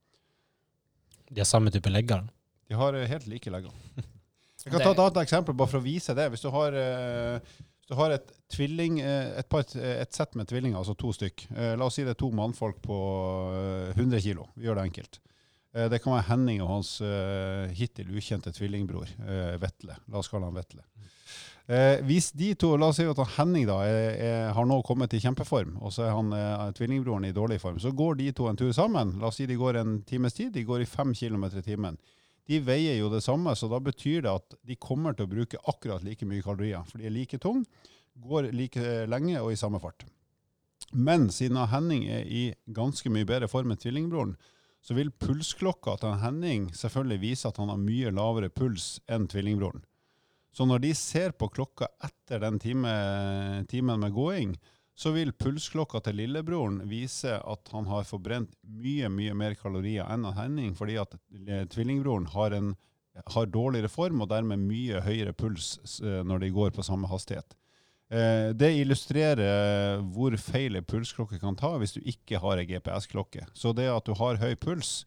De 1.31 1.41
har 1.41 1.49
samme 1.49 1.71
type 1.75 1.91
legger. 1.93 2.27
De 2.69 2.77
har 2.79 2.97
eh, 2.99 3.09
helt 3.11 3.29
like 3.31 3.53
legger. 3.53 3.75
Jeg 4.65 4.73
kan 4.73 4.81
ta 4.81 4.95
et 4.95 5.03
annet 5.03 5.21
eksempel 5.27 5.57
bare 5.57 5.69
for 5.69 5.83
å 5.83 5.85
vise 5.85 6.15
det. 6.17 6.25
Hvis 6.33 6.45
du 6.45 6.49
har, 6.55 6.77
eh, 6.79 7.37
hvis 7.45 7.91
du 7.91 7.95
har 7.99 8.15
et, 8.15 8.31
tvilling, 8.55 9.01
eh, 9.05 9.35
et, 9.43 9.49
par, 9.51 9.67
et 9.77 10.17
sett 10.17 10.39
med 10.39 10.49
tvillinger, 10.49 10.79
altså 10.81 10.95
to 10.97 11.13
stykk. 11.13 11.47
La 11.77 11.85
oss 11.85 11.99
si 11.99 12.07
det 12.07 12.15
er 12.15 12.21
to 12.21 12.31
mannfolk 12.35 12.81
på 12.85 12.99
eh, 13.53 13.93
100 13.93 14.25
kilo. 14.25 14.49
Vi 14.57 14.69
gjør 14.69 14.81
det 14.81 14.89
enkelt. 14.91 15.21
Det 15.75 15.99
kan 15.99 16.13
være 16.15 16.29
Henning 16.29 16.61
og 16.63 16.69
hans 16.71 16.89
hittil 17.75 18.13
ukjente 18.15 18.53
tvillingbror 18.55 19.09
Vetle. 19.59 19.97
La 20.07 20.21
oss 20.21 20.29
kalle 20.31 20.47
han 20.47 20.55
Vetle. 20.55 20.85
Eh, 21.65 22.03
hvis 22.05 22.29
de 22.37 22.51
to, 22.61 22.75
La 22.77 22.91
oss 22.93 22.99
si 23.01 23.07
at 23.09 23.21
Henning 23.39 23.65
da 23.65 23.79
er, 23.89 23.95
er, 24.21 24.41
har 24.53 24.67
nå 24.69 24.83
kommet 24.85 25.15
i 25.17 25.21
kjempeform, 25.23 25.79
og 25.81 25.95
så 25.97 26.05
er 26.05 26.13
han 26.13 26.35
eh, 26.37 26.65
tvillingbroren 26.77 27.25
i 27.25 27.33
dårlig 27.37 27.57
form. 27.63 27.79
Så 27.81 27.95
går 27.97 28.19
de 28.21 28.27
to 28.37 28.51
en 28.51 28.59
tur 28.61 28.73
sammen. 28.77 29.15
La 29.21 29.31
oss 29.31 29.41
si 29.41 29.49
de 29.49 29.57
går 29.57 29.81
en 29.81 29.97
times 30.05 30.37
tid. 30.37 30.53
De 30.53 30.67
går 30.69 30.85
i 30.85 30.89
fem 30.89 31.15
km 31.17 31.49
i 31.49 31.65
timen. 31.65 31.97
De 32.45 32.59
veier 32.61 32.99
jo 32.99 33.09
det 33.09 33.23
samme, 33.25 33.55
så 33.57 33.71
da 33.73 33.81
betyr 33.81 34.27
det 34.27 34.35
at 34.35 34.59
de 34.61 34.77
kommer 34.77 35.17
til 35.17 35.25
å 35.25 35.33
bruke 35.33 35.63
akkurat 35.65 36.05
like 36.05 36.29
mye 36.29 36.45
kalorier. 36.45 36.85
For 36.91 37.01
de 37.01 37.09
er 37.09 37.17
like 37.17 37.41
tunge, 37.41 37.65
går 38.21 38.51
like 38.53 38.85
lenge 39.09 39.41
og 39.41 39.55
i 39.55 39.57
samme 39.57 39.81
fart. 39.81 40.05
Men 40.93 41.31
siden 41.33 41.57
Henning 41.73 42.05
er 42.13 42.29
i 42.29 42.45
ganske 42.77 43.09
mye 43.09 43.25
bedre 43.25 43.49
form 43.49 43.73
enn 43.73 43.81
tvillingbroren, 43.81 44.37
så 44.85 44.93
vil 44.93 45.09
pulsklokka 45.17 45.97
til 46.03 46.21
Henning 46.21 46.69
selvfølgelig 46.77 47.23
vise 47.23 47.49
at 47.49 47.57
han 47.57 47.73
har 47.73 47.81
mye 47.81 48.13
lavere 48.13 48.53
puls 48.53 48.99
enn 49.09 49.25
tvillingbroren. 49.33 49.81
Så 50.55 50.67
når 50.71 50.85
de 50.85 50.93
ser 50.95 51.35
på 51.35 51.49
klokka 51.51 51.89
etter 52.07 52.43
den 52.45 52.61
time, 52.63 52.93
timen 53.71 54.01
med 54.01 54.15
gåing, 54.15 54.55
så 54.95 55.11
vil 55.11 55.33
pulsklokka 55.35 55.99
til 56.07 56.21
lillebroren 56.21 56.85
vise 56.87 57.35
at 57.35 57.71
han 57.75 57.89
har 57.91 58.07
forbrent 58.07 58.53
mye, 58.63 59.09
mye 59.11 59.35
mer 59.35 59.57
kalorier 59.59 60.07
enn 60.15 60.29
Henning, 60.37 60.77
fordi 60.79 60.95
at 61.03 61.17
eh, 61.49 61.65
tvillingbroren 61.67 62.29
har, 62.31 62.55
en, 62.55 62.71
har 63.35 63.51
dårligere 63.51 63.91
form 63.91 64.23
og 64.23 64.31
dermed 64.31 64.63
mye 64.63 65.03
høyere 65.03 65.35
puls 65.35 65.75
eh, 65.99 66.23
når 66.23 66.45
de 66.47 66.53
går 66.55 66.71
på 66.77 66.87
samme 66.87 67.11
hastighet. 67.11 67.57
Eh, 68.15 68.53
Det 68.55 68.71
illustrerer 68.79 69.99
hvor 70.15 70.39
feil 70.39 70.79
en 70.79 70.87
pulsklokke 70.87 71.43
kan 71.43 71.59
ta 71.59 71.75
hvis 71.83 71.99
du 71.99 72.01
ikke 72.05 72.39
har 72.39 72.63
ei 72.63 72.69
GPS-klokke. 72.71 73.49
Så 73.59 73.75
det 73.75 73.91
at 73.91 74.07
du 74.07 74.15
har 74.23 74.39
høy 74.39 74.55
puls, 74.55 75.01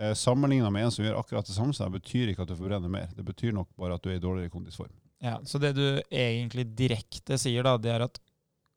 eh, 0.00 0.14
sammenligna 0.18 0.70
med 0.70 0.86
en 0.86 0.94
som 0.94 1.04
gjør 1.04 1.20
akkurat 1.20 1.48
det 1.48 1.56
samme, 1.56 1.74
så 1.76 1.88
betyr 1.92 2.32
ikke 2.32 2.46
at 2.46 2.52
du 2.52 2.56
forbrenner 2.56 2.92
mer. 2.92 3.08
Det 3.16 3.24
betyr 3.26 3.54
nok 3.56 3.70
bare 3.78 3.98
at 3.98 4.04
du 4.04 4.10
er 4.12 4.18
i 4.18 4.22
dårligere 4.22 4.52
kondisform. 4.52 4.92
Ja, 5.22 5.38
så 5.46 5.60
det 5.62 5.74
du 5.78 5.86
egentlig 6.10 6.66
direkte 6.78 7.38
sier, 7.38 7.62
da, 7.66 7.76
det 7.78 7.92
er 7.94 8.06
at 8.08 8.18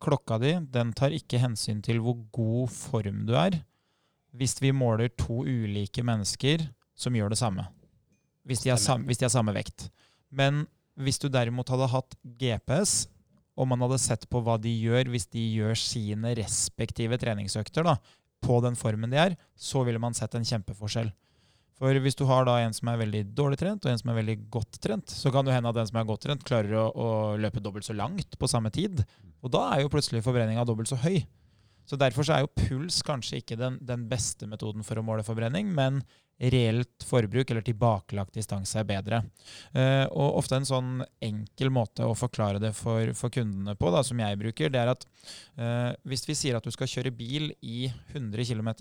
klokka 0.04 0.38
di 0.42 0.54
den 0.72 0.92
tar 0.98 1.16
ikke 1.16 1.42
hensyn 1.42 1.82
til 1.86 2.02
hvor 2.04 2.20
god 2.36 2.74
form 2.74 3.24
du 3.26 3.34
er, 3.40 3.62
hvis 4.36 4.58
vi 4.62 4.74
måler 4.76 5.10
to 5.16 5.42
ulike 5.48 6.04
mennesker 6.06 6.68
som 6.96 7.16
gjør 7.16 7.34
det 7.34 7.40
samme. 7.40 7.66
Hvis 8.46 8.62
de 8.62 8.72
har, 8.74 8.80
samme, 8.82 9.08
hvis 9.08 9.18
de 9.18 9.26
har 9.26 9.34
samme 9.34 9.56
vekt. 9.56 9.88
Men 10.30 10.66
hvis 11.00 11.18
du 11.20 11.30
derimot 11.32 11.72
hadde 11.72 11.90
hatt 11.90 12.18
GPS, 12.38 13.08
og 13.56 13.70
man 13.72 13.82
hadde 13.86 14.00
sett 14.04 14.28
på 14.30 14.42
hva 14.44 14.58
de 14.62 14.72
gjør 14.72 15.10
hvis 15.14 15.30
de 15.32 15.42
gjør 15.56 15.78
sine 15.80 16.34
respektive 16.38 17.18
treningsøkter 17.22 17.88
da, 17.88 17.96
på 18.46 18.62
den 18.64 18.78
formen 18.80 19.12
de 19.12 19.22
er, 19.22 19.38
så 19.58 19.84
ville 19.88 20.02
man 20.02 20.16
sett 20.18 20.38
en 20.38 20.46
kjempeforskjell. 20.46 21.12
For 21.76 21.98
hvis 22.00 22.16
du 22.16 22.24
har 22.30 22.46
da 22.48 22.56
en 22.64 22.76
som 22.76 22.88
er 22.88 23.02
veldig 23.02 23.22
dårlig 23.36 23.58
trent, 23.60 23.84
og 23.84 23.92
en 23.92 24.00
som 24.00 24.12
er 24.12 24.22
veldig 24.22 24.36
godt 24.54 24.78
trent, 24.84 25.12
så 25.12 25.32
kan 25.34 25.48
det 25.48 25.58
hende 25.58 25.72
at 25.72 25.76
den 25.76 25.90
som 25.90 25.98
er 26.00 26.08
godt 26.08 26.24
trent, 26.24 26.46
klarer 26.48 26.78
å, 26.80 26.86
å 26.96 27.08
løpe 27.42 27.64
dobbelt 27.64 27.88
så 27.88 27.96
langt 27.98 28.38
på 28.40 28.48
samme 28.48 28.72
tid. 28.72 29.04
Og 29.44 29.52
da 29.52 29.66
er 29.74 29.84
jo 29.84 29.92
plutselig 29.92 30.24
forbrenninga 30.24 30.64
dobbelt 30.68 30.92
så 30.92 31.00
høy. 31.04 31.26
Så 31.86 32.00
derfor 32.00 32.26
så 32.26 32.38
er 32.38 32.46
jo 32.46 32.54
puls 32.56 33.02
kanskje 33.06 33.42
ikke 33.42 33.58
den, 33.60 33.76
den 33.86 34.08
beste 34.10 34.48
metoden 34.50 34.88
for 34.88 34.98
å 34.98 35.04
måle 35.06 35.26
forbrenning, 35.28 35.68
men 35.76 36.00
reelt 36.40 37.04
forbruk 37.08 37.52
eller 37.52 37.64
tilbakelagt 37.64 38.36
distanse 38.36 38.80
er 38.80 38.88
bedre. 38.88 39.22
Eh, 39.72 40.04
og 40.12 40.42
ofte 40.42 40.60
en 40.60 40.68
sånn 40.68 40.94
enkel 41.24 41.72
måte 41.72 42.06
å 42.06 42.16
forklare 42.18 42.60
det 42.60 42.74
for, 42.76 43.14
for 43.16 43.34
kundene 43.34 43.78
på, 43.80 43.92
da, 43.94 44.04
som 44.04 44.20
jeg 44.20 44.40
bruker, 44.42 44.72
det 44.72 44.82
er 44.82 44.92
at 44.92 45.06
eh, 45.56 45.92
hvis 46.04 46.28
vi 46.28 46.38
sier 46.38 46.60
at 46.60 46.66
du 46.66 46.74
skal 46.76 46.92
kjøre 46.92 47.16
bil 47.16 47.54
i 47.62 47.88
100 48.14 48.50
km, 48.52 48.74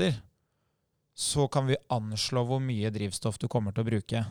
så 1.15 1.47
kan 1.47 1.69
vi 1.71 1.79
anslå 1.95 2.43
hvor 2.49 2.63
mye 2.63 2.91
drivstoff 2.91 3.39
du 3.39 3.47
kommer 3.47 3.75
til 3.75 3.85
å 3.85 3.91
bruke. 3.93 4.25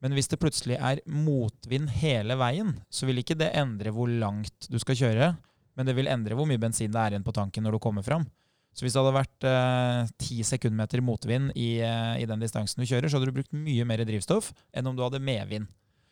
Men 0.00 0.14
hvis 0.16 0.30
det 0.32 0.38
plutselig 0.40 0.78
er 0.78 1.02
motvind 1.10 1.90
hele 2.00 2.36
veien, 2.40 2.76
så 2.88 3.08
vil 3.08 3.20
ikke 3.20 3.36
det 3.36 3.50
endre 3.58 3.92
hvor 3.92 4.08
langt 4.08 4.70
du 4.70 4.78
skal 4.80 4.96
kjøre, 4.96 5.34
men 5.76 5.88
det 5.88 5.96
vil 5.98 6.08
endre 6.12 6.38
hvor 6.38 6.48
mye 6.48 6.60
bensin 6.60 6.92
det 6.92 7.02
er 7.02 7.16
igjen 7.16 7.26
på 7.26 7.34
tanken 7.36 7.66
når 7.66 7.76
du 7.76 7.82
kommer 7.82 8.06
fram. 8.06 8.24
Så 8.76 8.84
hvis 8.84 8.94
det 8.94 9.02
hadde 9.02 9.16
vært 9.16 9.46
ti 10.20 10.40
eh, 10.40 10.46
sekundmeter 10.46 11.02
motvind 11.04 11.50
i, 11.58 11.80
eh, 11.84 12.22
i 12.22 12.26
den 12.28 12.42
distansen 12.42 12.80
du 12.80 12.86
kjører, 12.86 13.10
så 13.10 13.18
hadde 13.18 13.30
du 13.30 13.38
brukt 13.40 13.54
mye 13.56 13.86
mer 13.88 14.02
drivstoff 14.06 14.52
enn 14.72 14.88
om 14.88 14.96
du 14.96 15.02
hadde 15.04 15.22
medvind. 15.22 15.70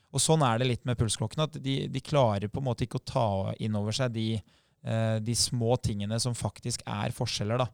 Og 0.08 0.22
sånn 0.24 0.42
er 0.44 0.60
det 0.60 0.70
litt 0.70 0.88
med 0.88 0.98
pulsklokkene, 0.98 1.46
at 1.46 1.58
de, 1.62 1.82
de 1.92 2.02
klarer 2.04 2.50
på 2.50 2.62
en 2.62 2.68
måte 2.70 2.86
ikke 2.86 3.00
å 3.00 3.06
ta 3.06 3.28
inn 3.62 3.76
over 3.78 3.94
seg 3.94 4.14
de, 4.14 4.28
eh, 4.38 5.16
de 5.22 5.36
små 5.36 5.76
tingene 5.84 6.18
som 6.22 6.36
faktisk 6.36 6.82
er 6.88 7.14
forskjeller. 7.14 7.62
da. 7.62 7.68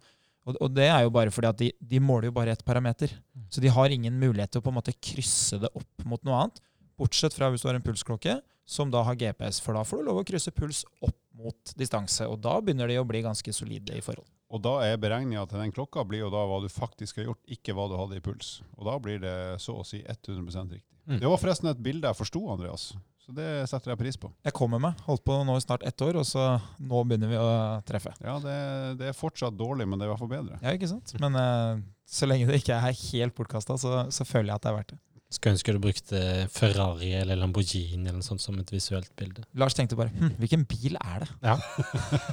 Og, 0.45 0.59
og 0.59 0.75
det 0.77 0.91
er 0.91 1.07
jo 1.07 1.15
bare 1.15 1.33
fordi 1.33 1.51
at 1.51 1.61
de, 1.63 1.71
de 1.81 2.03
måler 2.03 2.29
jo 2.29 2.37
bare 2.37 2.53
ett 2.53 2.65
parameter. 2.67 3.15
Så 3.49 3.63
de 3.65 3.73
har 3.73 3.95
ingen 3.95 4.19
mulighet 4.21 4.53
til 4.53 4.61
å 4.61 4.67
på 4.67 4.75
en 4.75 4.81
måte 4.83 4.97
krysse 4.99 5.63
det 5.63 5.71
opp 5.73 6.09
mot 6.09 6.21
noe 6.27 6.43
annet. 6.43 6.61
Bortsett 7.01 7.35
fra 7.35 7.49
hvis 7.51 7.65
du 7.65 7.71
har 7.71 7.79
en 7.79 7.87
pulsklokke 7.87 8.39
som 8.69 8.93
da 8.93 9.03
har 9.07 9.17
GPS, 9.19 9.61
for 9.63 9.77
da 9.77 9.85
får 9.87 10.03
du 10.03 10.11
lov 10.11 10.21
å 10.21 10.27
krysse 10.27 10.53
puls 10.55 10.85
opp 11.05 11.19
mot 11.35 11.75
distanse. 11.79 12.27
Og 12.31 12.39
da 12.43 12.59
begynner 12.63 12.91
de 12.91 13.01
å 13.01 13.07
bli 13.09 13.23
ganske 13.25 13.55
solide 13.55 13.97
i 13.99 14.03
forhold. 14.05 14.29
Og 14.55 14.61
da 14.63 14.75
er 14.87 15.01
beregninga 15.01 15.47
til 15.51 15.63
den 15.63 15.73
klokka 15.75 16.05
blir 16.07 16.23
jo 16.23 16.31
da 16.33 16.45
hva 16.47 16.61
du 16.63 16.69
faktisk 16.71 17.19
har 17.19 17.31
gjort, 17.31 17.43
ikke 17.51 17.75
hva 17.75 17.89
du 17.91 17.97
hadde 17.99 18.21
i 18.21 18.23
puls. 18.25 18.61
Og 18.79 18.87
da 18.87 18.99
blir 19.03 19.19
det 19.23 19.35
så 19.63 19.81
å 19.81 19.87
si 19.87 20.05
100 20.05 20.69
riktig. 20.71 20.85
Mm. 21.09 21.19
Det 21.21 21.29
var 21.29 21.41
forresten 21.41 21.69
et 21.73 21.83
bilde 21.85 22.09
jeg 22.09 22.19
forsto, 22.21 22.45
Andreas. 22.53 22.93
Så 23.25 23.33
det 23.33 23.49
setter 23.71 23.95
jeg 23.95 24.01
pris 24.03 24.19
på. 24.21 24.29
Jeg 24.45 24.53
kommer 24.57 24.81
med. 24.85 25.01
Holdt 25.07 25.25
på 25.25 25.37
nå 25.49 25.57
i 25.57 25.65
snart 25.65 25.85
ett 25.89 26.03
år, 26.05 26.19
og 26.21 26.27
så 26.29 26.59
nå 26.77 27.03
begynner 27.09 27.31
vi 27.31 27.41
å 27.41 27.49
treffe. 27.89 28.13
Ja, 28.21 28.37
det, 28.43 28.57
det 29.01 29.11
er 29.11 29.17
fortsatt 29.17 29.57
dårlig, 29.57 29.89
men 29.89 29.97
det 29.97 30.05
er 30.05 30.11
i 30.11 30.13
hvert 30.13 30.23
fall 30.23 30.33
bedre. 30.33 30.59
Ja, 30.61 30.75
ikke 30.77 30.91
sant? 30.93 31.15
Men 31.23 31.39
uh, 31.41 31.81
så 32.05 32.29
lenge 32.29 32.51
det 32.51 32.61
ikke 32.61 32.77
er 32.77 32.99
helt 33.01 33.37
bortkasta, 33.37 33.79
så, 33.81 34.05
så 34.13 34.29
føler 34.29 34.53
jeg 34.53 34.61
at 34.61 34.67
det 34.67 34.73
er 34.73 34.79
verdt 34.79 34.95
det. 34.95 35.01
Skulle 35.35 35.57
ønske 35.57 35.75
du 35.75 35.81
brukte 35.83 36.21
Ferrari 36.55 37.11
eller 37.19 37.39
Lamborghini 37.41 38.07
eller 38.07 38.21
noe 38.21 38.27
sånt 38.27 38.43
som 38.43 38.59
et 38.61 38.71
visuelt 38.71 39.11
bilde. 39.19 39.43
Lars 39.59 39.77
tenkte 39.77 39.99
bare 39.99 40.13
hm, 40.15 40.37
hvilken 40.41 40.65
bil 40.71 40.99
er 41.01 41.25
det? 41.25 41.31
Ja. 41.43 41.57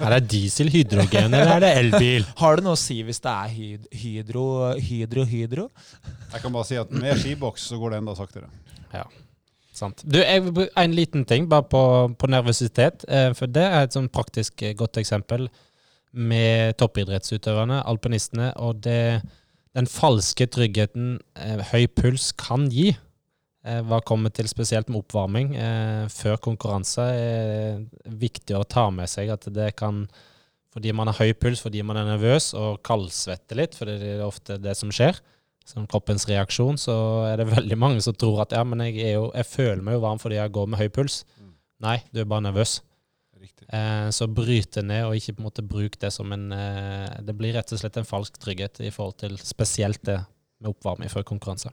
Er 0.02 0.16
det 0.16 0.22
diesel, 0.36 0.72
hydrogen 0.74 1.34
eller 1.34 1.56
er 1.58 1.64
det 1.66 1.72
elbil? 1.82 2.28
Har 2.42 2.60
det 2.60 2.68
noe 2.68 2.78
å 2.78 2.82
si 2.82 3.00
hvis 3.08 3.24
det 3.24 3.34
er 3.34 3.56
hyd 3.56 3.90
hydro, 4.04 4.46
hydro, 4.78 5.26
hydro? 5.28 5.70
Jeg 6.32 6.44
kan 6.44 6.54
bare 6.54 6.70
si 6.70 6.80
at 6.80 6.94
med 6.94 7.18
skiboks 7.20 7.72
så 7.72 7.82
går 7.82 7.96
det 7.96 8.04
enda 8.04 8.18
saktere. 8.20 8.52
Sant. 9.82 10.04
Du, 10.04 10.20
jeg, 10.20 10.44
vil 10.46 10.54
bruke 10.56 10.84
en 10.84 10.96
liten 10.96 11.26
ting 11.26 11.48
bare 11.50 11.66
på, 11.72 11.82
på 12.20 12.30
nervøsitet. 12.30 13.06
Eh, 13.08 13.32
for 13.38 13.52
det 13.52 13.64
er 13.66 13.86
et 13.86 13.96
sånn 13.96 14.12
praktisk 14.12 14.62
eh, 14.66 14.76
godt 14.78 15.00
eksempel 15.02 15.48
med 16.12 16.76
toppidrettsutøverne, 16.82 17.80
alpinistene, 17.88 18.52
og 18.60 18.82
det, 18.84 19.22
den 19.78 19.88
falske 19.88 20.48
tryggheten 20.52 21.16
eh, 21.40 21.62
høy 21.72 21.88
puls 21.96 22.32
kan 22.40 22.68
gi. 22.72 22.92
Eh, 23.62 23.80
hva 23.86 24.02
kommer 24.04 24.34
til 24.34 24.50
spesielt 24.50 24.90
med 24.90 25.04
oppvarming 25.04 25.54
eh, 25.56 26.06
før 26.12 26.40
konkurranse, 26.42 27.06
er 27.06 27.84
viktig 28.06 28.58
å 28.58 28.66
ta 28.68 28.90
med 28.94 29.10
seg 29.12 29.32
at 29.34 29.48
det 29.54 29.74
kan 29.80 30.06
fordi 30.72 30.94
man 30.96 31.10
har 31.10 31.18
høy 31.20 31.34
puls, 31.36 31.60
fordi 31.60 31.82
man 31.84 32.00
er 32.00 32.08
nervøs 32.08 32.54
og 32.56 32.80
kaldsvetter 32.88 33.60
litt, 33.60 33.74
for 33.76 33.90
det 33.92 34.14
er 34.14 34.22
ofte 34.24 34.56
det 34.56 34.72
som 34.80 34.92
skjer, 34.94 35.18
som 35.68 35.84
kroppens 35.90 36.24
reaksjon, 36.30 36.80
så 36.80 36.96
er 37.28 37.42
det 37.42 37.50
veldig 37.58 37.78
mange 37.80 38.04
som 38.04 38.16
tror 38.16 38.46
at 38.46 38.56
ja, 38.56 38.64
men 38.64 38.86
jeg, 38.88 39.02
er 39.04 39.18
jo, 39.18 39.26
jeg 39.36 39.50
føler 39.52 39.84
meg 39.84 40.00
jo 40.00 40.06
varm 40.06 40.22
fordi 40.24 40.40
jeg 40.40 40.56
går 40.56 40.72
med 40.72 40.80
høy 40.80 40.88
puls. 40.96 41.22
Mm. 41.36 41.52
Nei, 41.84 41.98
du 42.16 42.24
er 42.24 42.32
bare 42.32 42.48
nervøs. 42.48 42.80
Eh, 43.42 44.10
så 44.14 44.28
bryt 44.30 44.74
det 44.78 44.86
ned, 44.86 45.06
og 45.08 45.18
ikke 45.18 45.38
på 45.38 45.44
en 45.44 45.50
måte 45.50 45.66
bruk 45.66 45.98
det 46.02 46.12
som 46.14 46.32
en 46.36 46.52
eh, 46.56 47.22
Det 47.26 47.36
blir 47.38 47.56
rett 47.58 47.74
og 47.74 47.82
slett 47.82 47.98
en 47.98 48.08
falsk 48.08 48.38
trygghet 48.42 48.84
i 48.86 48.92
forhold 48.94 49.20
til 49.24 49.38
spesielt 49.42 50.04
det 50.08 50.20
med 50.62 50.74
oppvarming 50.76 51.10
før 51.10 51.26
konkurranse. 51.28 51.72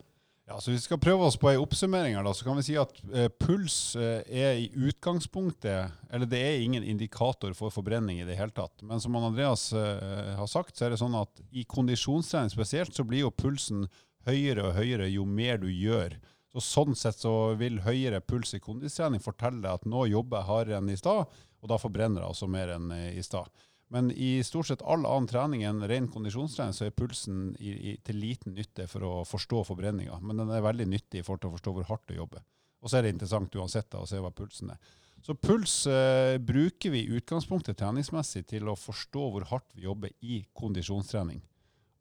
Ja, 0.49 0.57
så 0.61 0.71
Hvis 0.71 0.81
vi 0.81 0.87
skal 0.87 1.01
prøve 1.03 1.27
oss 1.29 1.37
på 1.37 1.51
ei 1.51 1.59
oppsummering, 1.61 2.15
her 2.17 2.25
da, 2.25 2.33
så 2.33 2.47
kan 2.47 2.57
vi 2.57 2.65
si 2.65 2.77
at 2.81 2.95
eh, 3.13 3.29
puls 3.29 3.93
eh, 4.01 4.23
er 4.33 4.63
i 4.63 4.71
utgangspunktet 4.73 5.93
Eller 6.09 6.31
det 6.31 6.41
er 6.41 6.63
ingen 6.65 6.87
indikator 6.89 7.53
for 7.53 7.69
forbrenning 7.75 8.23
i 8.23 8.25
det 8.25 8.39
hele 8.39 8.55
tatt. 8.57 8.81
Men 8.81 9.01
som 9.01 9.17
Andreas 9.21 9.69
eh, 9.77 10.33
har 10.39 10.49
sagt, 10.49 10.79
så 10.79 10.87
er 10.87 10.95
det 10.95 11.03
sånn 11.03 11.19
at 11.21 11.43
i 11.53 11.67
kondisjonstrening 11.69 12.55
spesielt, 12.55 12.97
så 12.97 13.05
blir 13.05 13.27
jo 13.27 13.35
pulsen 13.35 13.85
høyere 14.25 14.71
og 14.71 14.79
høyere 14.81 15.11
jo 15.13 15.27
mer 15.29 15.61
du 15.61 15.69
gjør. 15.69 16.17
Så 16.49 16.65
Sånn 16.65 16.97
sett 16.97 17.21
så 17.21 17.53
vil 17.61 17.83
høyere 17.85 18.23
puls 18.25 18.55
i 18.57 18.63
kondistrening 18.65 19.21
fortelle 19.21 19.61
deg 19.61 19.83
at 19.83 19.85
nå 19.85 20.07
jobber 20.09 20.41
jeg 20.41 20.49
hardere 20.49 20.81
enn 20.81 20.89
i 20.89 20.97
stad, 20.97 21.29
og 21.63 21.73
da 21.73 21.79
forbrenner 21.81 22.23
jeg 22.23 22.35
også 22.35 22.49
mer 22.51 22.75
enn 22.77 22.93
i 22.93 23.23
stad. 23.25 23.51
Men 23.89 24.11
i 24.13 24.43
stort 24.45 24.69
sett 24.69 24.85
all 24.85 25.07
annen 25.09 25.29
trening 25.31 25.65
enn 25.65 25.81
ren 25.89 26.11
kondisjonstrening, 26.13 26.77
så 26.77 26.87
er 26.87 26.97
pulsen 26.97 27.55
i, 27.57 27.73
i, 27.73 27.97
til 28.05 28.21
liten 28.21 28.53
nytte 28.57 28.85
for 28.91 29.05
å 29.07 29.13
forstå 29.25 29.63
forbrenninga. 29.71 30.21
Men 30.21 30.43
den 30.43 30.53
er 30.53 30.65
veldig 30.65 30.87
nyttig 30.91 31.25
for 31.25 31.41
å 31.41 31.55
forstå 31.55 31.73
hvor 31.77 31.89
hardt 31.89 32.05
du 32.11 32.19
jobber. 32.19 32.45
Og 32.85 32.91
så 32.91 32.99
er 32.99 33.07
det 33.07 33.15
interessant 33.17 33.57
uansett 33.57 33.89
da, 33.91 34.03
å 34.05 34.09
se 34.09 34.21
hva 34.21 34.31
pulsen 34.35 34.75
er. 34.75 34.97
Så 35.25 35.35
puls 35.35 35.81
eh, 35.91 36.37
bruker 36.39 36.93
vi 36.95 37.01
i 37.03 37.17
utgangspunktet 37.19 37.81
treningsmessig 37.81 38.45
til 38.53 38.69
å 38.71 38.77
forstå 38.79 39.25
hvor 39.33 39.47
hardt 39.51 39.73
vi 39.75 39.89
jobber 39.89 40.13
i 40.21 40.43
kondisjonstrening. 40.57 41.41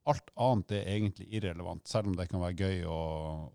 Alt 0.07 0.29
annet 0.39 0.75
er 0.77 0.91
egentlig 0.91 1.25
irrelevant, 1.35 1.87
selv 1.89 2.11
om 2.11 2.19
det 2.19 2.27
kan 2.29 2.43
være 2.43 2.67
gøy 2.67 2.85
å, 2.87 2.99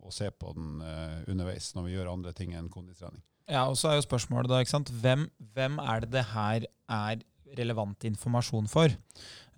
å 0.03 0.11
se 0.13 0.29
på 0.35 0.57
den 0.57 0.83
eh, 0.85 1.21
underveis 1.31 1.71
når 1.77 1.87
vi 1.87 1.95
gjør 1.95 2.11
andre 2.13 2.35
ting 2.37 2.57
enn 2.59 2.73
kondistrening. 2.73 3.23
Ja, 3.51 3.67
og 3.69 3.77
så 3.79 3.91
er 3.91 3.99
jo 3.99 4.07
spørsmålet 4.07 4.51
da, 4.51 4.61
ikke 4.63 4.75
sant? 4.75 4.93
Hvem, 5.03 5.27
hvem 5.55 5.79
er 5.83 6.05
det 6.05 6.13
det 6.15 6.25
her 6.33 6.67
er 6.93 7.23
relevant 7.59 8.07
informasjon 8.09 8.69
for. 8.71 8.93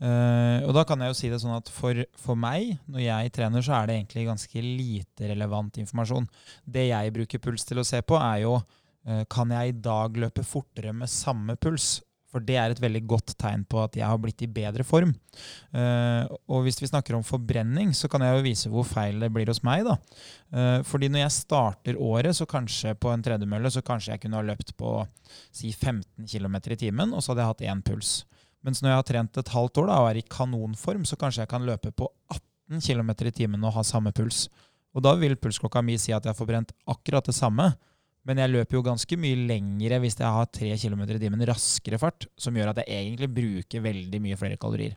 Uh, 0.03 0.65
og 0.67 0.73
da 0.75 0.83
kan 0.89 1.01
jeg 1.01 1.13
jo 1.13 1.17
si 1.19 1.31
det 1.31 1.39
sånn 1.43 1.55
at 1.57 1.71
for, 1.71 2.01
for, 2.19 2.39
meg, 2.39 2.75
når 2.91 3.05
jeg 3.05 3.35
trener, 3.37 3.65
så 3.65 3.77
er 3.79 3.89
det 3.89 3.99
egentlig 3.99 4.27
ganske 4.27 4.65
lite 4.65 5.29
relevant 5.31 5.79
informasjon. 5.83 6.27
Det 6.67 6.89
jeg 6.89 7.15
bruker 7.15 7.43
puls 7.45 7.67
til 7.69 7.81
å 7.81 7.87
se 7.87 8.03
på, 8.03 8.19
er 8.19 8.43
jo 8.43 8.57
uh, 8.59 9.23
kan 9.31 9.55
jeg 9.55 9.71
i 9.71 9.79
dag 9.85 10.19
løpe 10.25 10.47
fortere 10.47 10.95
med 10.97 11.13
samme 11.13 11.57
puls 11.61 12.01
for 12.35 12.43
det 12.43 12.57
er 12.59 12.73
et 12.73 12.81
veldig 12.83 13.05
godt 13.07 13.37
tegn 13.39 13.63
på 13.71 13.79
at 13.85 13.95
jeg 13.95 14.09
har 14.11 14.19
blitt 14.19 14.43
i 14.43 14.51
bedre 14.51 14.83
form. 14.87 15.13
Uh, 15.71 16.27
og 16.51 16.65
hvis 16.67 16.81
vi 16.83 16.91
snakker 16.91 17.15
om 17.15 17.23
forbrenning, 17.23 17.93
så 17.95 18.11
kan 18.11 18.25
jeg 18.27 18.35
jo 18.35 18.45
vise 18.49 18.73
hvor 18.73 18.89
feil 18.89 19.23
det 19.23 19.31
blir 19.31 19.47
hos 19.53 19.63
meg. 19.63 19.87
da. 19.87 19.95
Uh, 20.51 20.81
fordi 20.83 21.13
når 21.13 21.23
jeg 21.23 21.37
starter 21.37 22.01
året, 22.03 22.35
så 22.35 22.49
kanskje 22.51 22.97
på 22.99 23.13
en 23.15 23.23
tredemølle, 23.23 23.71
så 23.71 23.85
kanskje 23.87 24.17
jeg 24.17 24.25
kunne 24.25 24.43
ha 24.43 24.49
løpt 24.51 24.75
på 24.81 24.97
si 25.55 25.71
15 25.71 26.27
km 26.27 26.59
i 26.75 26.81
timen, 26.83 27.15
og 27.15 27.23
så 27.23 27.33
hadde 27.33 27.47
jeg 27.47 27.53
hatt 27.53 27.67
én 27.71 27.87
puls. 27.87 28.17
Mens 28.67 28.83
når 28.83 28.91
jeg 28.91 28.99
har 28.99 29.09
trent 29.13 29.39
et 29.39 29.55
halvt 29.55 29.83
år 29.85 29.91
da, 29.93 30.03
og 30.03 30.11
er 30.11 30.19
i 30.19 30.29
kanonform, 30.35 31.07
så 31.07 31.21
kanskje 31.21 31.45
jeg 31.45 31.53
kan 31.55 31.67
løpe 31.69 31.95
på 31.95 32.11
18 32.35 32.83
km 32.83 33.15
i 33.29 33.37
timen 33.37 33.67
og 33.69 33.77
ha 33.77 33.87
samme 33.87 34.11
puls. 34.17 34.49
Og 34.95 35.03
da 35.05 35.15
vil 35.21 35.37
pulsklokka 35.39 35.83
mi 35.85 35.99
si 36.01 36.15
at 36.15 36.25
jeg 36.25 36.33
har 36.33 36.39
forbrent 36.39 36.73
akkurat 36.91 37.27
det 37.27 37.35
samme. 37.37 37.75
Men 38.25 38.41
jeg 38.41 38.53
løper 38.55 38.79
jo 38.79 38.85
ganske 38.87 39.19
mye 39.21 39.37
lengre 39.49 39.99
hvis 40.01 40.17
jeg 40.17 40.37
har 40.37 40.49
3 40.49 40.71
km 40.81 41.03
i 41.05 41.21
timen 41.21 41.45
raskere 41.49 42.01
fart, 42.01 42.27
som 42.41 42.57
gjør 42.57 42.73
at 42.73 42.81
jeg 42.83 42.97
egentlig 42.97 43.29
bruker 43.37 43.85
veldig 43.85 44.21
mye 44.25 44.39
flere 44.41 44.61
kalorier. 44.61 44.97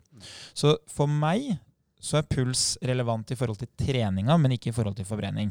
Så 0.56 0.78
for 0.88 1.10
meg 1.10 1.58
så 2.00 2.20
er 2.20 2.30
puls 2.30 2.76
relevant 2.86 3.30
i 3.34 3.36
forhold 3.36 3.58
til 3.60 3.70
treninga, 3.78 4.36
men 4.38 4.54
ikke 4.54 4.70
i 4.70 4.76
forhold 4.76 4.96
til 4.96 5.08
forbrenning. 5.08 5.50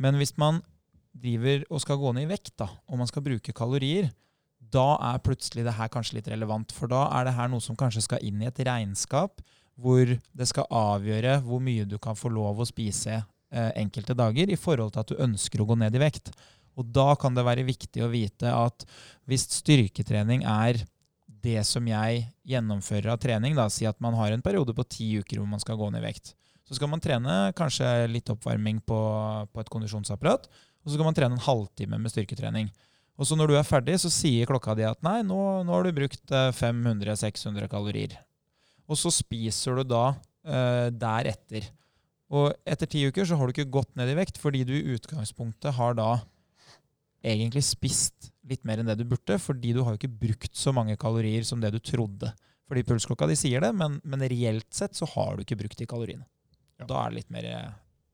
Men 0.00 0.16
hvis 0.16 0.36
man 0.40 0.62
driver 1.10 1.64
og 1.68 1.82
skal 1.82 1.98
gå 2.00 2.12
ned 2.14 2.28
i 2.28 2.30
vekt, 2.30 2.54
da, 2.60 2.68
og 2.88 3.00
man 3.00 3.10
skal 3.10 3.24
bruke 3.26 3.54
kalorier, 3.56 4.10
da 4.70 4.94
er 5.10 5.22
plutselig 5.24 5.64
det 5.66 5.74
her 5.76 5.90
kanskje 5.92 6.20
litt 6.20 6.28
relevant. 6.30 6.72
For 6.72 6.90
da 6.90 7.08
er 7.16 7.26
det 7.26 7.34
her 7.36 7.50
noe 7.50 7.64
som 7.64 7.78
kanskje 7.78 8.04
skal 8.06 8.22
inn 8.26 8.42
i 8.42 8.48
et 8.48 8.62
regnskap 8.66 9.42
hvor 9.80 10.04
det 10.06 10.46
skal 10.48 10.68
avgjøre 10.76 11.38
hvor 11.46 11.62
mye 11.64 11.86
du 11.88 11.96
kan 12.02 12.18
få 12.18 12.28
lov 12.32 12.60
å 12.60 12.68
spise 12.68 13.16
eh, 13.16 13.70
enkelte 13.80 14.16
dager 14.18 14.52
i 14.52 14.58
forhold 14.60 14.92
til 14.94 15.02
at 15.02 15.12
du 15.12 15.22
ønsker 15.24 15.62
å 15.62 15.68
gå 15.70 15.78
ned 15.80 15.96
i 15.96 16.02
vekt. 16.02 16.30
Og 16.78 16.86
da 16.94 17.12
kan 17.18 17.34
det 17.36 17.46
være 17.46 17.66
viktig 17.66 18.04
å 18.04 18.10
vite 18.12 18.52
at 18.54 18.86
hvis 19.28 19.48
styrketrening 19.58 20.44
er 20.48 20.80
det 21.40 21.62
som 21.66 21.86
jeg 21.88 22.26
gjennomfører 22.46 23.14
av 23.14 23.20
trening, 23.22 23.56
da, 23.56 23.68
si 23.72 23.86
at 23.88 23.98
man 24.02 24.16
har 24.18 24.34
en 24.34 24.44
periode 24.44 24.74
på 24.76 24.86
ti 24.88 25.08
uker 25.20 25.40
hvor 25.40 25.48
man 25.48 25.62
skal 25.62 25.78
gå 25.80 25.88
ned 25.90 26.02
i 26.02 26.08
vekt, 26.10 26.34
så 26.68 26.76
skal 26.76 26.90
man 26.92 27.02
trene 27.02 27.50
kanskje 27.58 27.86
litt 28.12 28.30
oppvarming 28.30 28.82
på, 28.86 29.00
på 29.50 29.62
et 29.62 29.72
kondisjonsapparat, 29.72 30.46
og 30.50 30.86
så 30.86 30.94
skal 30.94 31.08
man 31.08 31.16
trene 31.16 31.36
en 31.36 31.44
halvtime 31.44 31.98
med 32.00 32.12
styrketrening. 32.12 32.70
Og 33.20 33.28
så 33.28 33.36
når 33.36 33.50
du 33.50 33.56
er 33.58 33.66
ferdig, 33.68 33.98
så 34.00 34.08
sier 34.12 34.48
klokka 34.48 34.76
di 34.78 34.86
at 34.88 35.00
nei, 35.04 35.18
nå, 35.26 35.38
nå 35.66 35.74
har 35.74 35.84
du 35.84 35.96
brukt 35.96 36.32
500-600 36.56 37.66
eh, 37.66 37.68
kalorier. 37.68 38.14
Og 38.88 38.96
så 38.96 39.12
spiser 39.12 39.76
du 39.76 39.90
da 39.90 40.04
uh, 40.14 40.88
deretter. 40.88 41.68
Og 42.32 42.54
etter 42.64 42.88
ti 42.88 43.02
uker 43.10 43.26
så 43.26 43.36
har 43.36 43.46
du 43.46 43.52
ikke 43.54 43.72
gått 43.76 43.92
ned 43.98 44.08
i 44.12 44.16
vekt, 44.16 44.40
fordi 44.40 44.62
du 44.64 44.72
i 44.78 44.94
utgangspunktet 44.96 45.76
har 45.76 45.98
da 45.98 46.14
egentlig 47.22 47.62
spist 47.66 48.30
litt 48.50 48.64
mer 48.66 48.80
enn 48.80 48.88
det 48.90 48.98
du 49.00 49.06
burde, 49.08 49.36
fordi 49.38 49.74
du 49.76 49.82
har 49.84 49.94
jo 49.94 50.00
ikke 50.00 50.20
brukt 50.24 50.56
så 50.56 50.72
mange 50.74 50.96
kalorier 51.00 51.44
som 51.46 51.60
det 51.62 51.72
du 51.74 51.80
trodde. 51.82 52.32
Fordi 52.70 52.86
pulsklokka 52.86 53.26
de 53.26 53.36
sier 53.38 53.62
det, 53.62 53.72
men, 53.74 53.98
men 54.06 54.26
reelt 54.30 54.68
sett 54.74 54.96
så 54.96 55.08
har 55.14 55.36
du 55.36 55.44
ikke 55.44 55.58
brukt 55.58 55.78
de 55.78 55.88
kaloriene. 55.90 56.26
Ja. 56.80 56.86
Da 56.86 57.00
er 57.02 57.10
det 57.10 57.20
litt 57.20 57.32
mer 57.34 57.46
eh, 57.50 57.70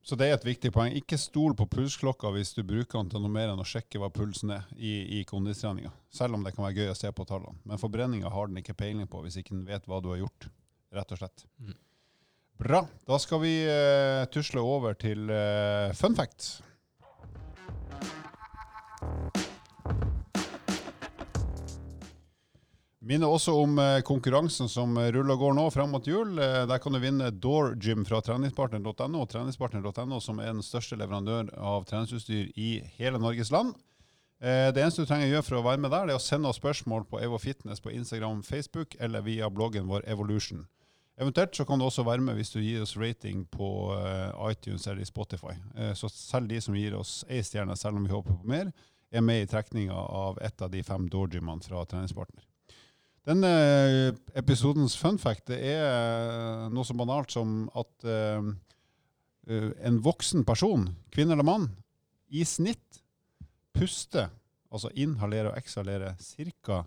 Så 0.06 0.18
det 0.18 0.30
er 0.30 0.38
et 0.38 0.46
viktig 0.48 0.72
poeng. 0.74 0.94
Ikke 0.96 1.18
stol 1.20 1.54
på 1.58 1.68
pulsklokka 1.70 2.32
hvis 2.34 2.54
du 2.56 2.62
bruker 2.66 2.98
den 2.98 3.12
til 3.12 3.22
noe 3.22 3.32
mer 3.32 3.52
enn 3.52 3.62
å 3.62 3.68
sjekke 3.68 4.00
hva 4.02 4.10
pulsen 4.10 4.54
er 4.56 4.66
i, 4.74 5.20
i 5.20 5.24
kondistreninga. 5.28 5.92
Selv 6.10 6.38
om 6.38 6.46
det 6.46 6.54
kan 6.56 6.66
være 6.66 6.82
gøy 6.82 6.94
å 6.94 6.98
se 6.98 7.12
på 7.12 7.28
tallene. 7.28 7.60
Men 7.68 7.82
forbrenninga 7.82 8.32
har 8.32 8.50
den 8.50 8.62
ikke 8.62 8.78
peiling 8.80 9.10
på 9.12 9.22
hvis 9.24 9.38
ikke 9.42 9.54
den 9.54 9.66
vet 9.68 9.86
hva 9.86 10.00
du 10.02 10.10
har 10.14 10.24
gjort. 10.24 10.48
Rett 10.96 11.12
og 11.12 11.20
slett. 11.20 11.46
Mm. 11.60 11.76
Bra. 12.56 12.80
Da 13.04 13.18
skal 13.20 13.42
vi 13.42 13.52
uh, 13.68 14.24
tusle 14.32 14.62
over 14.64 14.96
til 14.96 15.28
uh, 15.28 15.92
fun 15.94 16.16
facts. 16.16 16.56
Minner 23.06 23.30
også 23.30 23.52
om 23.54 23.76
eh, 23.78 24.00
konkurransen 24.02 24.66
som 24.70 24.96
ruller 24.98 25.36
og 25.36 25.42
går 25.44 25.52
nå 25.54 25.64
fram 25.70 25.92
mot 25.94 26.06
jul. 26.10 26.40
Eh, 26.42 26.64
der 26.66 26.80
kan 26.82 26.94
du 26.94 26.98
vinne 26.98 27.28
Door 27.30 27.76
Gym 27.78 28.02
fra 28.08 28.18
treningspartner.no, 28.24 29.20
treningspartner.no 29.30 30.18
som 30.22 30.40
er 30.42 30.50
den 30.50 30.64
største 30.66 30.98
leverandør 30.98 31.52
av 31.54 31.86
treningsutstyr 31.86 32.50
i 32.58 32.70
hele 32.96 33.20
Norges 33.22 33.52
land. 33.54 33.76
Eh, 34.42 34.72
det 34.74 34.82
eneste 34.82 35.04
du 35.04 35.10
trenger 35.10 35.28
å 35.28 35.34
gjøre 35.36 35.46
for 35.46 35.58
å 35.60 35.62
være 35.68 35.84
med 35.84 35.94
der, 35.94 36.08
det 36.08 36.16
er 36.16 36.18
å 36.18 36.24
sende 36.24 36.50
oss 36.50 36.58
spørsmål 36.58 37.06
på 37.06 37.20
Evo 37.22 37.38
Fitness 37.38 37.84
på 37.84 37.94
Instagram, 37.94 38.42
Facebook 38.42 38.98
eller 38.98 39.22
via 39.28 39.52
bloggen 39.54 39.86
vår 39.86 40.02
Evolution. 40.10 40.66
Eventuelt 41.16 41.54
så 41.54 41.64
kan 41.64 41.78
du 41.78 41.86
også 41.86 42.04
være 42.04 42.26
med 42.26 42.36
hvis 42.36 42.50
du 42.56 42.58
gir 42.58 42.82
oss 42.82 42.96
rating 42.98 43.46
på 43.48 43.70
iTunes 44.50 44.84
eller 44.90 45.06
Spotify. 45.08 45.54
Så 45.96 46.10
selv 46.12 46.50
de 46.50 46.58
som 46.60 46.76
gir 46.76 46.92
oss 46.98 47.22
ei 47.32 47.38
stjerne, 47.40 47.72
selv 47.80 47.96
om 47.96 48.04
vi 48.04 48.12
håper 48.12 48.36
på 48.36 48.50
mer, 48.50 48.68
er 49.10 49.24
med 49.24 49.42
i 49.42 49.48
trekninga 49.50 49.94
av 49.94 50.38
et 50.44 50.62
av 50.62 50.70
de 50.72 50.82
fem 50.86 51.06
Doorgymene 51.10 51.64
fra 51.64 51.84
treningspartner. 51.88 52.44
Denne 53.26 53.50
eh, 53.50 54.12
episodens 54.38 54.94
fun 54.98 55.18
fact 55.18 55.50
er 55.54 55.82
eh, 55.82 56.66
noe 56.70 56.86
så 56.86 56.94
banalt 56.94 57.34
som 57.34 57.64
at 57.74 58.06
uh, 58.06 58.52
en 59.46 59.98
voksen 60.02 60.44
person, 60.46 60.88
kvinne 61.14 61.34
eller 61.34 61.46
mann, 61.46 61.68
i 62.30 62.42
snitt 62.46 63.00
puster, 63.74 64.30
altså 64.70 64.90
inhalerer 64.98 65.52
og 65.52 65.58
eksalerer, 65.58 66.18
ca. 66.66 66.82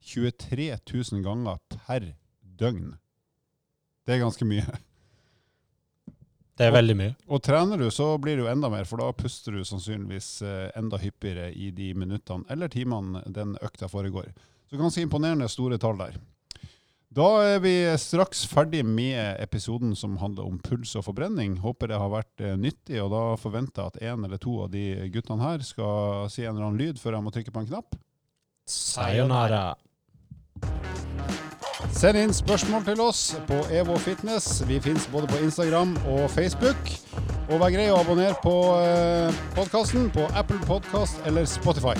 23 0.00 0.70
000 0.74 1.22
ganger 1.22 1.58
per 1.74 2.06
døgn. 2.40 2.94
Det 4.06 4.16
er 4.16 4.22
ganske 4.24 4.46
mye. 4.48 4.78
Det 6.60 6.66
er 6.68 6.74
veldig 6.74 6.96
mye. 6.98 7.12
Og, 7.24 7.38
og 7.38 7.44
trener 7.46 7.80
du, 7.80 7.86
så 7.88 8.10
blir 8.20 8.36
det 8.36 8.44
jo 8.44 8.50
enda 8.50 8.68
mer, 8.68 8.84
for 8.84 9.00
da 9.00 9.08
puster 9.16 9.54
du 9.56 9.62
sannsynligvis 9.64 10.42
eh, 10.44 10.66
enda 10.76 10.98
hyppigere 11.00 11.48
i 11.56 11.70
de 11.72 11.94
minuttene 11.96 12.44
eller 12.52 12.68
timene 12.68 13.22
den 13.32 13.54
økta 13.64 13.88
foregår. 13.88 14.28
Så 14.68 14.76
ganske 14.76 15.00
imponerende 15.00 15.48
store 15.48 15.80
tall 15.80 15.96
der. 16.02 16.20
Da 17.10 17.26
er 17.42 17.62
vi 17.64 17.72
straks 17.98 18.44
ferdig 18.46 18.84
med 18.86 19.40
episoden 19.42 19.96
som 19.98 20.20
handler 20.20 20.46
om 20.46 20.60
puls 20.62 20.92
og 21.00 21.08
forbrenning. 21.08 21.56
Håper 21.64 21.90
det 21.90 21.98
har 21.98 22.12
vært 22.12 22.44
eh, 22.44 22.58
nyttig, 22.60 23.00
og 23.02 23.08
da 23.16 23.24
forventer 23.40 23.80
jeg 23.80 23.94
at 23.94 24.12
en 24.12 24.28
eller 24.28 24.44
to 24.44 24.60
av 24.66 24.70
de 24.76 24.84
guttene 25.16 25.42
her 25.42 25.64
skal 25.64 26.28
si 26.28 26.44
en 26.44 26.52
eller 26.52 26.68
annen 26.68 26.82
lyd 26.84 27.00
før 27.00 27.16
jeg 27.16 27.24
må 27.24 27.32
trykke 27.34 27.56
på 27.56 27.64
en 27.64 27.70
knapp. 27.72 27.96
Sayonara. 28.68 29.64
Send 31.90 32.16
inn 32.16 32.32
spørsmål 32.34 32.84
til 32.86 33.00
oss 33.02 33.22
på 33.48 33.58
EVO 33.74 33.96
Fitness. 34.00 34.62
Vi 34.68 34.78
fins 34.80 35.08
både 35.12 35.26
på 35.26 35.42
Instagram 35.44 35.96
og 36.06 36.30
Facebook. 36.30 36.94
Og 37.50 37.58
vær 37.58 37.74
grei 37.74 37.90
å 37.90 37.98
abonnere 37.98 38.38
på 38.44 38.54
eh, 38.78 39.42
podkasten 39.58 40.08
på 40.14 40.30
Apple 40.38 40.62
Podkast 40.68 41.20
eller 41.26 41.48
Spotify. 41.50 41.98